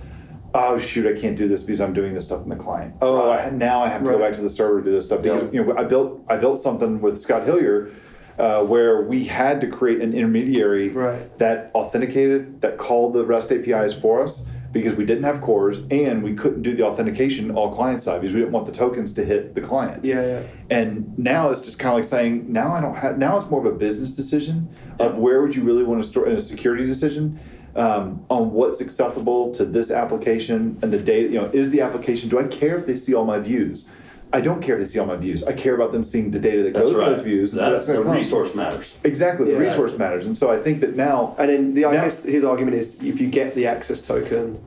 [0.55, 3.31] oh shoot I can't do this because I'm doing this stuff in the client oh
[3.31, 5.43] I, now I have to go back to the server to do this stuff because
[5.45, 5.49] Yeah.
[5.53, 7.91] you know I built I built something with Scott Hillier
[8.39, 11.39] uh, where we had to create an intermediary Right.
[11.39, 16.23] that authenticated that called the REST APIs for us because we didn't have CORS and
[16.23, 19.25] we couldn't do the authentication all client side because we didn't want the tokens to
[19.25, 20.05] hit the client.
[20.05, 20.43] Yeah, yeah.
[20.71, 23.61] And now it's just kind of like saying, now I don't have, now it's more
[23.61, 26.87] of a business decision of where would you really want to store, and a security
[26.87, 27.39] decision
[27.77, 32.29] um, on what's acceptable to this application and the data, you know, is the application,
[32.29, 33.85] do I care if they see all my views?
[34.33, 35.45] I don't care if they see all my views.
[35.45, 37.09] I care about them seeing the data that That's goes right.
[37.09, 37.53] with those views.
[37.53, 38.17] And so That- that's going the to come.
[38.17, 38.87] resource matters.
[39.05, 40.27] Exactly, the resource matters.
[40.27, 42.97] And so I think that now, And then the I Now- guess his argument is
[43.03, 44.59] if you get the access token,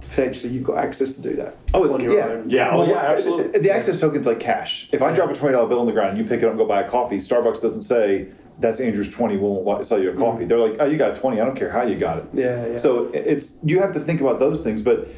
[0.00, 1.56] potentially you've got access to do that.
[1.74, 2.26] Oh, it's- on your yeah.
[2.28, 2.44] own.
[2.48, 2.70] Yeah.
[2.72, 2.96] Oh, yeah.
[2.98, 3.60] Absolutely.
[3.60, 4.88] The access token's like cash.
[4.92, 6.50] If I drop a twenty dollar bill on the ground and you pick it up
[6.50, 8.28] and go buy a coffee, Starbucks doesn't say
[8.60, 9.36] that's Andrew's twenty.
[9.36, 10.44] We won't sell you a coffee.
[10.44, 10.48] Mm.
[10.48, 11.40] They're like, oh, you got a twenty.
[11.40, 12.24] I don't care how you got it.
[12.34, 12.76] Yeah, yeah.
[12.76, 15.08] So it's you have to think about those things, but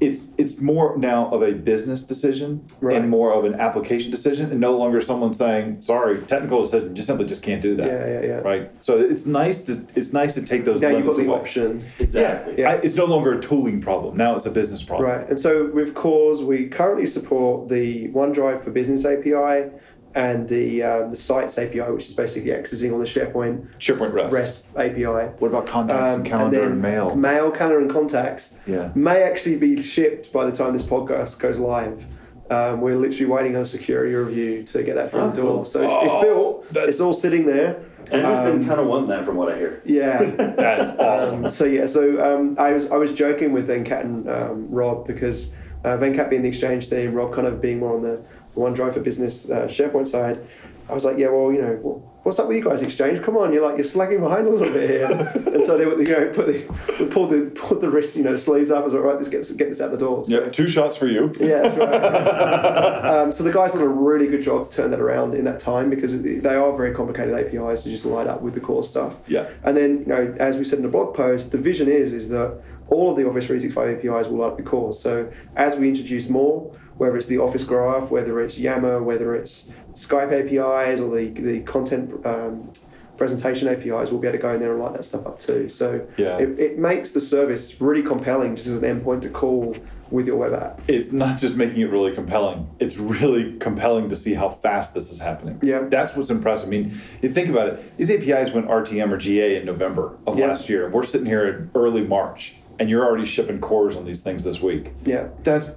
[0.00, 2.96] it's it's more now of a business decision Right.
[2.96, 7.08] and more of an application decision, and no longer someone saying, "Sorry, technical decision, just
[7.08, 8.34] simply just can't do that." Yeah, yeah, yeah.
[8.40, 8.70] Right.
[8.82, 10.80] So it's nice to it's nice to take those.
[10.80, 11.34] now you've got the away.
[11.38, 11.84] option.
[11.98, 12.54] Exactly.
[12.58, 12.70] Yeah, Yeah.
[12.72, 14.16] I, it's no longer a tooling problem.
[14.16, 15.08] Now it's a business problem.
[15.08, 19.70] Right, and so with CORS, we currently support the OneDrive for Business API
[20.16, 24.66] and the um, the Sites API, which is basically accessing all the SharePoint SharePoint REST.
[24.76, 25.04] API.
[25.38, 27.14] What about contacts Um, and calendar then and, mail?
[27.14, 28.90] Mail, calendar, and contacts Yeah.
[28.94, 32.04] may actually be shipped by the time this podcast goes live.
[32.48, 35.54] Um, we're literally waiting on a security review to get that front Oh, door.
[35.56, 35.64] cool.
[35.64, 36.72] So it's, it's Oh, built.
[36.72, 37.76] that's- It's all sitting there.
[38.10, 39.80] And we've Um, been kind of wanting that from what I hear.
[39.84, 40.22] Yeah.
[40.56, 41.44] That's awesome.
[41.46, 45.06] Um, so yeah, so um, I was I was joking with Venkat and um, Rob
[45.08, 45.50] because
[45.84, 48.20] uh, Venkat being the exchange team, Rob kind of being more on the
[48.56, 50.44] OneDrive for Business uh, SharePoint side.
[50.88, 53.20] I was like, yeah, well, you know, wh- what's up with you guys, Exchange?
[53.20, 55.10] Come on, you're like you're slacking behind a little bit here.
[55.54, 56.64] and so they were, you know, put the
[57.00, 58.82] we pulled the pulled the wrist, you know, sleeves up.
[58.82, 60.24] I was like, right, let's get get this out the door.
[60.24, 61.32] So, Yep, two shots for you.
[61.40, 63.04] yeah, that's right.
[63.04, 65.58] um, so the guys did a really good job to turn that around in that
[65.58, 69.16] time because they are very complicated APIs to just light up with the core stuff.
[69.26, 69.48] Yeah.
[69.64, 72.28] And then, you know, as we said in the blog post, the vision is is
[72.28, 74.92] that all of the Office 365 APIs will light up the core.
[74.92, 79.70] So as we introduce more, whether it's the Office Graph, whether it's Yammer, whether it's
[79.94, 82.70] Skype APIs or the the content um,
[83.16, 85.68] presentation APIs, we'll be able to go in there and light that stuff up too.
[85.70, 86.36] So Yeah.
[86.38, 89.74] it, it makes the service really compelling just as an endpoint to call
[90.10, 90.80] with your web app.
[90.86, 92.68] It's not just making it really compelling.
[92.78, 95.58] It's really compelling to see how fast this is happening.
[95.62, 95.86] Yeah.
[95.88, 96.68] That's what's impressive.
[96.68, 97.96] I mean, you think about it.
[97.96, 100.48] These APIs went RTM or GA in November of Yeah.
[100.48, 100.84] last year.
[100.84, 102.54] and We're sitting here in early March.
[102.78, 104.92] and you're already shipping CORS on these things this week.
[105.06, 105.70] Yeah, That's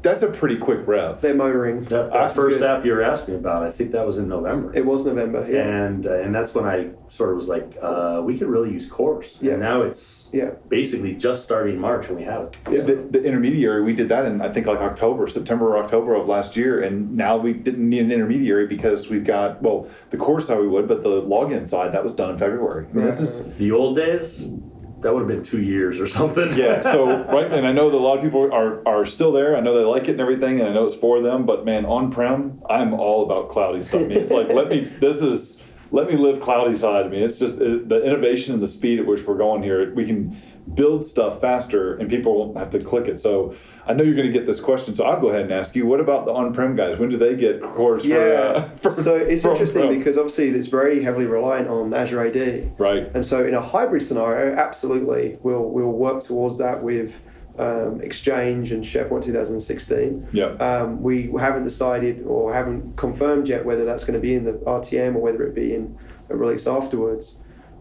[0.00, 1.20] that's a pretty quick rev.
[1.20, 1.82] they're motoring.
[1.84, 2.70] That, Which that is first good.
[2.70, 4.72] app you were asking about, I think that was in November.
[4.74, 5.46] It was November.
[5.50, 8.72] Yeah, and uh, and that's when I sort of was like, uh, we could really
[8.72, 9.36] use CORS.
[9.40, 9.52] Yeah.
[9.52, 12.56] And now it's yeah, basically just starting March and we have it.
[12.70, 12.82] Yeah.
[12.82, 16.26] The, the intermediary, we did that in I think like October, September or October of
[16.28, 20.40] last year, and now we didn't need an intermediary because we've got well the core
[20.40, 22.86] side we would, but the login side that was done in February.
[22.90, 24.50] I mean, this is The old days,
[25.00, 26.56] that would have been two years or something.
[26.56, 26.82] yeah.
[26.82, 29.56] So right, and I know that a lot of people are are still there.
[29.56, 31.46] I know they like it and everything, and I know it's for them.
[31.46, 34.02] But man, on prem, I'm all about cloudy stuff.
[34.02, 34.92] I mean, it's like let me.
[35.00, 35.58] This is
[35.90, 37.06] let me live cloudy side.
[37.06, 39.94] I mean, it's just uh, the innovation and the speed at which we're going here.
[39.94, 40.36] We can
[40.74, 43.18] build stuff faster, and people won't have to click it.
[43.18, 43.54] So.
[43.88, 45.86] I know you're going to get this question, so I'll go ahead and ask you.
[45.86, 46.98] What about the on-prem guys?
[46.98, 48.08] When do they get CORS for?
[48.08, 48.16] yeah.
[48.16, 49.98] Uh, for so it's for interesting on-prem?
[49.98, 52.78] because obviously it's very heavily reliant on Azure AD.
[52.78, 53.10] right.
[53.14, 57.20] And so, in a hybrid scenario, absolutely, we'll we'll work towards that with
[57.58, 60.28] um, Exchange and SharePoint 2016.
[60.32, 60.46] Yeah.
[60.46, 64.52] Um, we haven't decided or haven't confirmed yet whether that's going to be in the
[64.52, 67.36] RTM or whether it be in a release afterwards.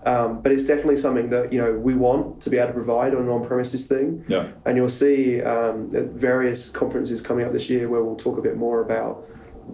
[0.07, 3.13] Um, but it's definitely something that you know we want to be able to provide
[3.13, 4.23] on an on-premises thing.
[4.27, 4.43] Yeah.
[4.65, 8.41] And you'll see um, at various conferences coming up this year where we'll talk a
[8.41, 9.27] bit more about,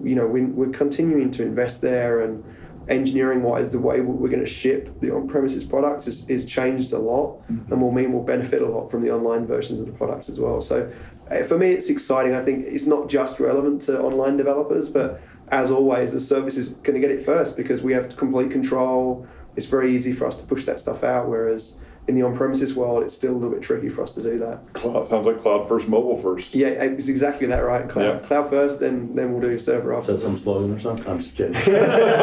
[0.03, 2.43] you know, we, we're continuing to invest there and
[2.89, 6.91] engineering wise, the way we're going to ship the on premises products is, is changed
[6.93, 9.93] a lot and will mean we'll benefit a lot from the online versions of the
[9.93, 10.59] products as well.
[10.61, 10.91] So
[11.31, 12.33] uh, for me, it's exciting.
[12.33, 16.69] I think it's not just relevant to online developers, but as always, the service is
[16.69, 19.27] going to get it first because we have complete control.
[19.55, 23.01] It's very easy for us to push that stuff out, whereas in the on-premises world,
[23.01, 24.73] it's still a little bit tricky for us to do that.
[24.73, 26.53] Cloud sounds like cloud first, mobile first.
[26.53, 27.87] Yeah, it's exactly that, right?
[27.87, 28.19] Cloud, Yeah.
[28.27, 30.21] cloud first, then then we'll do server Is that after.
[30.21, 31.07] some slogan or something?
[31.07, 31.55] I'm just kidding.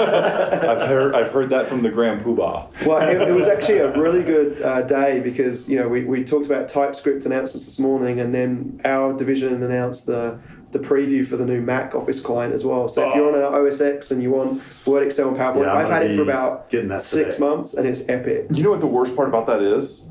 [0.02, 2.84] I've heard I've heard that from the Grand Poobah.
[2.86, 6.24] Well, it, it was actually a really good uh, day because you know we, we
[6.24, 10.38] talked about TypeScript announcements this morning, and then our division announced the
[10.72, 12.88] the preview for the new Mac Office client as well.
[12.88, 15.72] So if you're on an OS X and you want Word, Excel, and PowerPoint, Yeah,
[15.72, 16.70] I'm I've had it for about
[17.02, 17.38] six today.
[17.38, 18.46] months, and it's epic.
[18.52, 20.08] You know what the worst part about that is?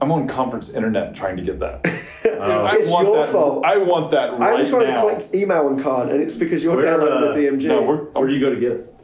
[0.00, 1.80] I'm on conference internet trying to get that.
[1.84, 2.64] Oh.
[2.66, 3.64] I It's your that, fault.
[3.64, 4.56] I want that right now.
[4.58, 4.94] I'm trying now.
[4.94, 7.66] to collect email and can't, and it's because you're Where, downloading uh, the DMG.
[7.66, 8.94] No, we're, Where do you go to get it?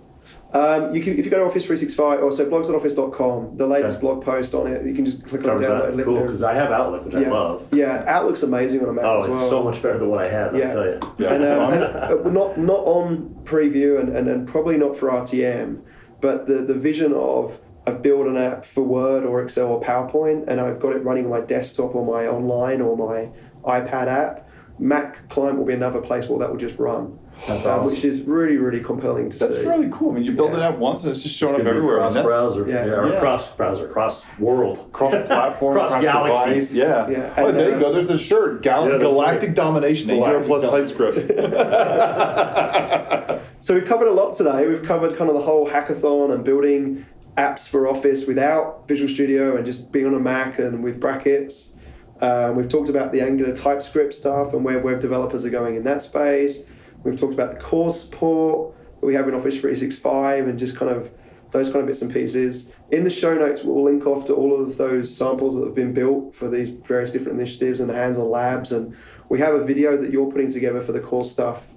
[0.52, 4.06] Um, you can, if you go to Office 365 or so blogs.office.com, the latest Okay.
[4.06, 6.04] blog post on it, you can just click on download that.
[6.04, 7.68] Cool, because I have Outlook, which I love.
[7.72, 10.28] Yeah, Outlook's amazing on a Mac Oh, as it's so much better than what I
[10.28, 10.64] had, Yeah.
[10.66, 11.00] I'll tell you.
[11.18, 11.32] Yeah.
[11.34, 15.80] and, um, and, uh, not not on preview and, and, and probably not for RTM,
[16.20, 20.44] but the, the vision of I've built an app for Word or Excel or PowerPoint,
[20.48, 23.28] and I've got it running on my desktop or my online or my
[23.68, 24.48] iPad app.
[24.78, 27.92] Mac client will be another place where that will just run, That's um, awesome.
[27.92, 29.64] which is really really compelling to That's see.
[29.64, 30.12] That's really cool.
[30.12, 30.58] I mean, you build Yeah.
[30.58, 31.98] it out once and it's just It's showing up everywhere.
[31.98, 32.86] Cross that's browser, Yeah.
[32.86, 33.20] yeah, Yeah.
[33.20, 34.88] cross browser, cross world.
[34.92, 36.72] cross-platform, Cross cross-device.
[36.74, 37.08] Yeah.
[37.10, 37.92] Yeah, Oh, and, there you uh, go.
[37.92, 38.62] There's the shirt.
[38.62, 39.56] Gal- Yeah, that's Galactic right.
[39.56, 40.10] Domination.
[40.10, 41.28] Angular Galactic plus Domination.
[41.28, 43.42] TypeScript.
[43.60, 44.66] So we've covered a lot today.
[44.66, 47.06] We've covered kind of the whole hackathon and building
[47.38, 51.72] apps for Office without Visual Studio and just being on a Mac and with brackets.
[52.20, 55.84] Um, we've talked about the Angular TypeScript stuff and where web developers are going in
[55.84, 56.64] that space.
[57.04, 60.90] We've talked about the core support that we have in Office 365 and just kind
[60.90, 61.10] of
[61.50, 62.66] those kind of bits and pieces.
[62.90, 65.92] In the show notes, we'll link off to all of those samples that have been
[65.92, 68.72] built for these various different initiatives and the hands-on labs.
[68.72, 68.96] And
[69.28, 71.68] we have a video that you're putting together for the core stuff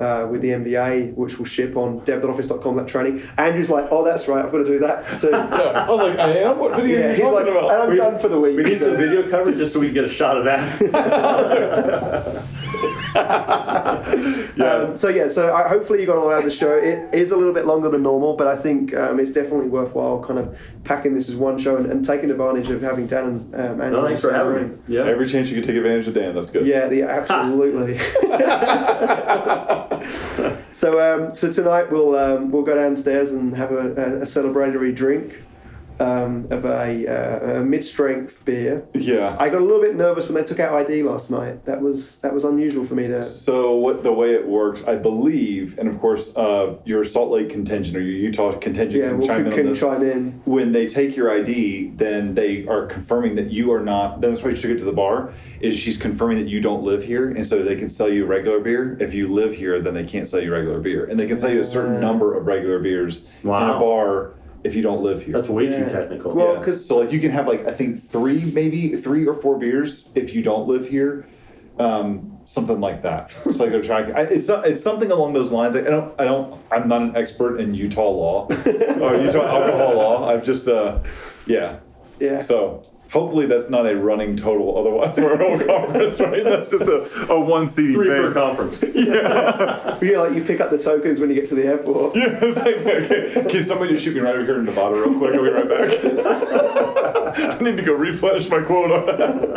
[0.00, 3.22] uh, with the MVA, which will ship on dev.office.com, that training.
[3.36, 5.30] Andrew's like, oh, that's right, I've got to do that too.
[5.32, 6.58] I was like, I am?
[6.58, 7.90] What video are you he's talking like, and?
[7.92, 8.56] I'm done for the week.
[8.56, 10.66] We need some video coverage just so we can get a shot of that.
[14.60, 16.76] Um, so yeah, so I, hopefully you got all out of the show.
[16.76, 20.22] It is a little bit longer than normal, but I think um, it's definitely worthwhile
[20.22, 23.54] kind of packing this as one show and, and taking advantage of having Dan and
[23.54, 24.82] um, Andrew no, in thanks for having room.
[24.86, 24.96] me.
[24.96, 25.06] Yeah.
[25.06, 26.66] Every chance you can take advantage of Dan, that's good.
[26.66, 27.98] Yeah, the, absolutely.
[30.72, 34.94] so, um, so tonight we'll um, we'll go downstairs and have a, a, a celebratory
[34.94, 35.42] drink
[36.00, 38.84] um, of a, uh, a mid-strength beer.
[38.94, 39.36] Yeah.
[39.38, 41.64] I got a little bit nervous when they took out ID last night.
[41.66, 43.24] That was that was unusual for me to.
[43.24, 47.50] So what the way it works, I believe, and of course, uh, your Salt Lake
[47.50, 50.40] contingent or your Utah contingent Yeah, can we'll chime can, in can chime in.
[50.44, 54.20] when they take your ID, then they are confirming that you are not.
[54.20, 55.32] That's why she took it to the bar.
[55.60, 58.60] Is she's confirming that you don't live here, and so they can sell you regular
[58.60, 58.96] beer.
[59.00, 61.52] If you live here, then they can't sell you regular beer, and they can sell
[61.52, 62.00] you a certain Uh.
[62.00, 64.32] number of regular beers in a bar
[64.64, 65.32] if you don't live here.
[65.34, 65.84] That's way Yeah.
[65.84, 66.32] too technical.
[66.34, 66.62] Well, Yeah.
[66.62, 70.08] 'cause- so like you can have like I think three, maybe three or four beers
[70.14, 71.26] if you don't live here.
[71.78, 73.34] Um, something like that.
[73.46, 74.14] It's like they're tracking.
[74.14, 75.76] I, it's not, it's something along those lines.
[75.76, 76.12] I don't.
[76.18, 76.54] I don't.
[76.70, 78.48] I'm not an expert in Utah law
[79.00, 80.28] or Utah alcohol law.
[80.28, 80.68] I've just.
[80.68, 80.98] Uh,
[81.46, 81.76] yeah.
[82.18, 82.40] Yeah.
[82.40, 82.82] So
[83.12, 86.44] Hopefully that's not a running total otherwise for a whole conference, right?
[86.44, 88.32] That's just a, a one seating Three per thing.
[88.34, 88.78] conference.
[88.94, 89.98] Yeah.
[90.02, 92.16] Yeah, like you pick up the tokens when you get to the airport.
[92.16, 95.18] yeah, it's like, okay, can somebody just shoot me right over here in Nevada real
[95.18, 95.34] quick?
[95.34, 97.58] I'll be right back.
[97.60, 99.04] I need to go replenish my quota.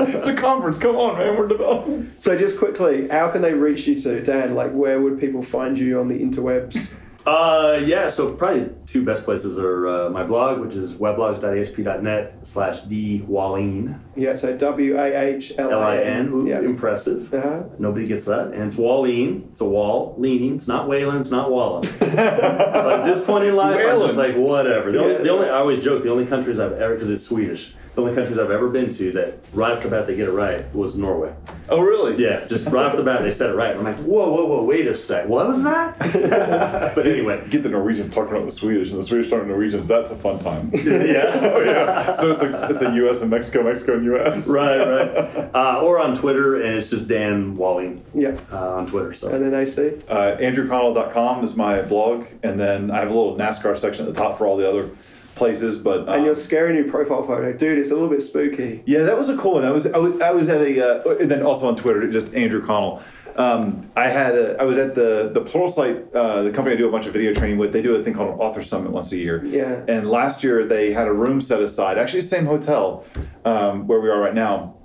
[0.09, 0.79] it's a conference.
[0.79, 1.37] Come on, man.
[1.37, 2.11] We're developing.
[2.19, 4.53] So just quickly, how can they reach you to Dan?
[4.55, 6.93] Like, where would people find you on the interwebs?
[7.25, 12.81] Uh, yeah, so probably two best places are uh, my blog, which is weblogs.asp.net slash
[12.81, 15.05] dwahlin, Yeah, so W A
[15.35, 16.27] H L I L-I-N, N.
[16.33, 16.59] Ooh, Yeah.
[16.59, 17.33] impressive.
[17.33, 17.63] Uh-huh.
[17.79, 18.47] Nobody gets that.
[18.47, 19.49] And it's Wahlin.
[19.51, 20.55] It's a wall, leaning.
[20.55, 21.17] It's not Whalen.
[21.17, 21.85] It's not Wallen.
[22.01, 24.91] At this point in life, I'm just like, whatever.
[24.91, 25.03] The, Yeah.
[25.05, 28.01] only, the only, I always joke, the only countries I've ever, because it's Swedish, the
[28.01, 30.73] only countries I've ever been to that right off the bat they get it right
[30.73, 31.33] was Norway.
[31.69, 32.21] Oh, really?
[32.21, 33.75] Yeah, just right off the bat they said it right.
[33.75, 35.27] And I'm like, whoa, whoa, whoa, wait a sec.
[35.27, 35.97] What was that?
[36.95, 37.43] but anyway.
[37.49, 39.87] Get the Norwegians talking about the Swedish, and the Swedish talking to Norwegians.
[39.87, 40.71] That's a fun time.
[40.83, 41.31] Yeah.
[41.53, 42.13] oh yeah.
[42.13, 43.21] So it's like it's a U.S.
[43.21, 44.47] and Mexico, Mexico and U.S.
[44.47, 45.49] right, right.
[45.53, 48.37] Uh, or on Twitter, and it's just Dan Wahlin Yeah.
[48.51, 49.13] uh, on Twitter.
[49.13, 49.99] So And then AC.
[50.09, 54.19] Uh, AndrewConnell.com is my blog, and then I have a little NASCAR section at the
[54.19, 54.89] top for all the other
[55.35, 55.77] places.
[55.77, 57.53] But um, And your scary new profile photo.
[57.53, 58.83] Dude, it's a little bit spooky.
[58.85, 59.65] Yeah, that was a cool one.
[59.65, 62.33] I was I was, I was at a uh, and then also on Twitter, just
[62.33, 63.01] Andrew Connell.
[63.35, 66.87] Um, I had a, I was at the the Pluralsight, uh, the company I do
[66.87, 67.73] a bunch of video training with.
[67.73, 69.43] They do a thing called an Author Summit once a year.
[69.43, 69.83] Yeah.
[69.87, 73.05] And last year they had a room set aside, actually the same hotel
[73.43, 74.75] um, where we are right now,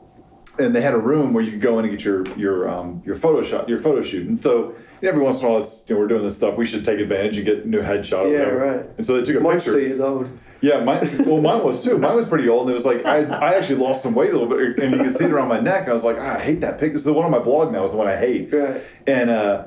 [0.58, 3.02] and they had a room where you could go in and get your your um,
[3.04, 4.26] your photo shot, your photo shoot.
[4.26, 6.56] And so every once in a while, it's, you know, we're doing this stuff.
[6.56, 8.32] We should take advantage and get a new headshot.
[8.32, 8.92] Yeah, right.
[8.96, 9.78] And so they took a Mine's picture.
[9.78, 10.30] two years old.
[10.60, 11.24] Yeah, mine.
[11.24, 11.98] Well, mine was too.
[11.98, 14.38] Mine was pretty old, and it was like I, I actually lost some weight a
[14.38, 15.82] little bit, and you can see it around my neck.
[15.82, 16.92] And I was like, ah, I hate that pic.
[16.92, 17.84] This is the one on my blog now.
[17.84, 18.52] Is the one I hate.
[18.52, 18.82] Right.
[19.06, 19.66] And uh,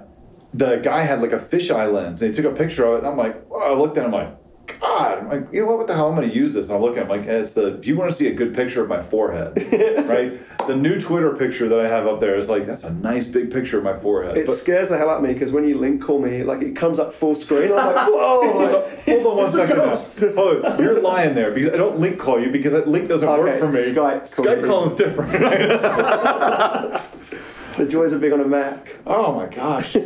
[0.54, 2.98] the guy had like a fisheye lens, and he took a picture of it.
[3.00, 4.36] And I'm like, oh, I looked at him like,
[4.80, 5.78] God, I'm like, you know what?
[5.80, 6.10] What the hell?
[6.10, 6.68] I'm going to use this.
[6.70, 7.78] And I'm looking at him like, it's the.
[7.78, 9.54] If you want to see a good picture of my forehead,
[10.08, 10.40] right?
[10.68, 13.52] The new Twitter picture that I have up there is like, that's a nice big
[13.52, 14.38] picture of my forehead.
[14.38, 16.62] It But- scares the hell out of me because when you Lync call me, like
[16.62, 17.72] it comes up full screen.
[17.72, 18.58] I'm like, whoa!
[18.58, 19.80] Like, Hold on one second.
[19.80, 20.36] it's a second.
[20.36, 20.42] now.
[20.42, 20.80] Hold on.
[20.84, 23.60] You're lying there because I don't Lync call you because that Lync doesn't Okay, work
[23.60, 23.92] for me.
[23.92, 24.68] Skype call Skype you.
[24.68, 25.34] calling's different.
[25.34, 27.10] Right?
[27.78, 28.96] The joys of being on a Mac.
[29.06, 29.96] oh my gosh.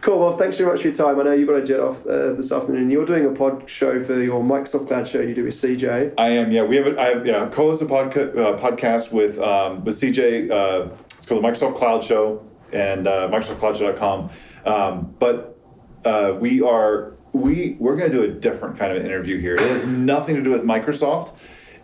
[0.00, 0.20] Cool.
[0.20, 1.18] Well, thanks very much for your time.
[1.18, 2.90] I know you've got to jet off uh, this afternoon.
[2.90, 6.14] You're doing a pod show for your Microsoft Cloud show you do with CJ.
[6.16, 6.52] I am.
[6.52, 6.86] Yeah, we have.
[6.86, 10.50] A, I have, yeah, co-host a podca- uh, podcast with um, with CJ.
[10.50, 14.30] Uh, it's called the Microsoft Cloud Show and uh, MicrosoftCloudShow.com.
[14.66, 15.58] Um, but
[16.04, 19.54] uh, we are we we're going to do a different kind of interview here.
[19.54, 21.34] It has nothing to do with Microsoft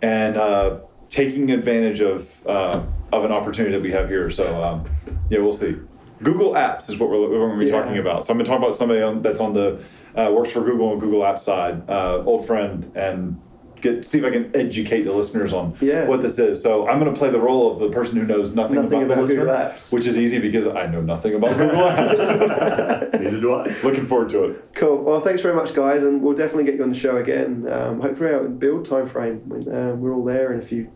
[0.02, 2.82] and uh, taking advantage of uh,
[3.12, 4.30] of an opportunity that we have here.
[4.30, 4.84] So um,
[5.28, 5.76] yeah, we'll see.
[6.22, 7.80] Google Apps is what we're, we're going to be Yeah.
[7.80, 8.26] talking about.
[8.26, 9.82] So I'm going to talk about somebody on, that's on the
[10.14, 13.40] uh, works for Google and Google Apps side, uh, old friend, and
[13.80, 16.06] get see if I can educate the listeners on Yeah.
[16.06, 16.62] what this is.
[16.62, 19.16] So I'm going to play the role of the person who knows nothing, Nothing about,
[19.18, 19.90] about the Google Apps.
[19.90, 23.18] which is easy because I know nothing about Google Apps.
[23.18, 23.74] Neither do I.
[23.82, 24.74] Looking forward to it.
[24.74, 24.98] Cool.
[24.98, 27.66] Well, thanks very much, guys, and we'll definitely get you on the show again.
[27.70, 30.92] Um, hopefully, out in build time frame when um, we're all there, in a you.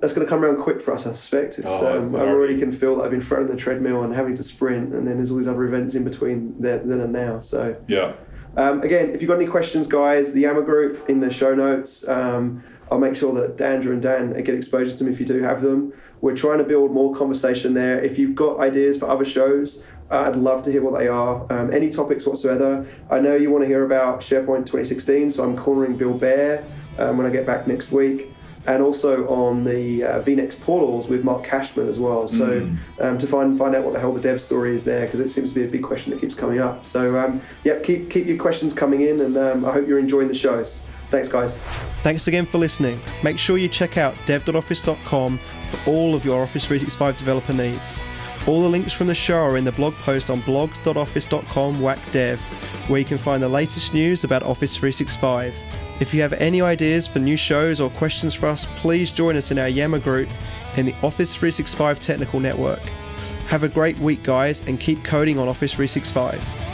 [0.00, 1.58] That's going to come around quick for us, I suspect.
[1.58, 2.58] It's, Oh, um, I already.
[2.58, 5.16] can feel that I've been thrown on the treadmill and having to sprint, and then
[5.16, 7.40] there's all these other events in between then, then and now.
[7.40, 8.12] So, Yeah.
[8.58, 12.06] Um, again, if you've got any questions, guys, the Yammer group in the show notes.
[12.08, 15.42] Um, I'll make sure that Andrew and Dan get exposure to them if you do
[15.42, 15.92] have them.
[16.20, 18.00] We're trying to build more conversation there.
[18.02, 21.44] If you've got ideas for other shows, uh, I'd love to hear what they are.
[21.52, 22.86] Um, any topics whatsoever.
[23.10, 26.64] I know you want to hear about SharePoint 2016, so I'm cornering Bill Baer
[26.98, 28.32] um, when I get back next week.
[28.66, 32.28] And also on the uh, VNext portals with Mark Kashman as well.
[32.28, 32.68] So
[33.00, 35.30] um, to find find out what the hell the dev story is there, because it
[35.30, 36.84] seems to be a big question that keeps coming up.
[36.84, 40.28] So um, yep, keep keep your questions coming in, and um, I hope you're enjoying
[40.28, 40.80] the shows.
[41.10, 41.58] Thanks, guys.
[42.02, 43.00] Thanks again for listening.
[43.22, 45.38] Make sure you check out dev.office.com
[45.70, 47.98] for all of your Office 365 developer needs.
[48.46, 52.38] All the links from the show are in the blog post on blogs.office.com whack dev,
[52.88, 55.54] where you can find the latest news about Office 365.
[55.98, 59.50] If you have any ideas for new shows or questions for us, please join us
[59.50, 60.28] in our Yammer group
[60.76, 62.80] in the Office 365 Technical Network.
[63.48, 66.65] Have a great week, guys, and keep coding on Office 365.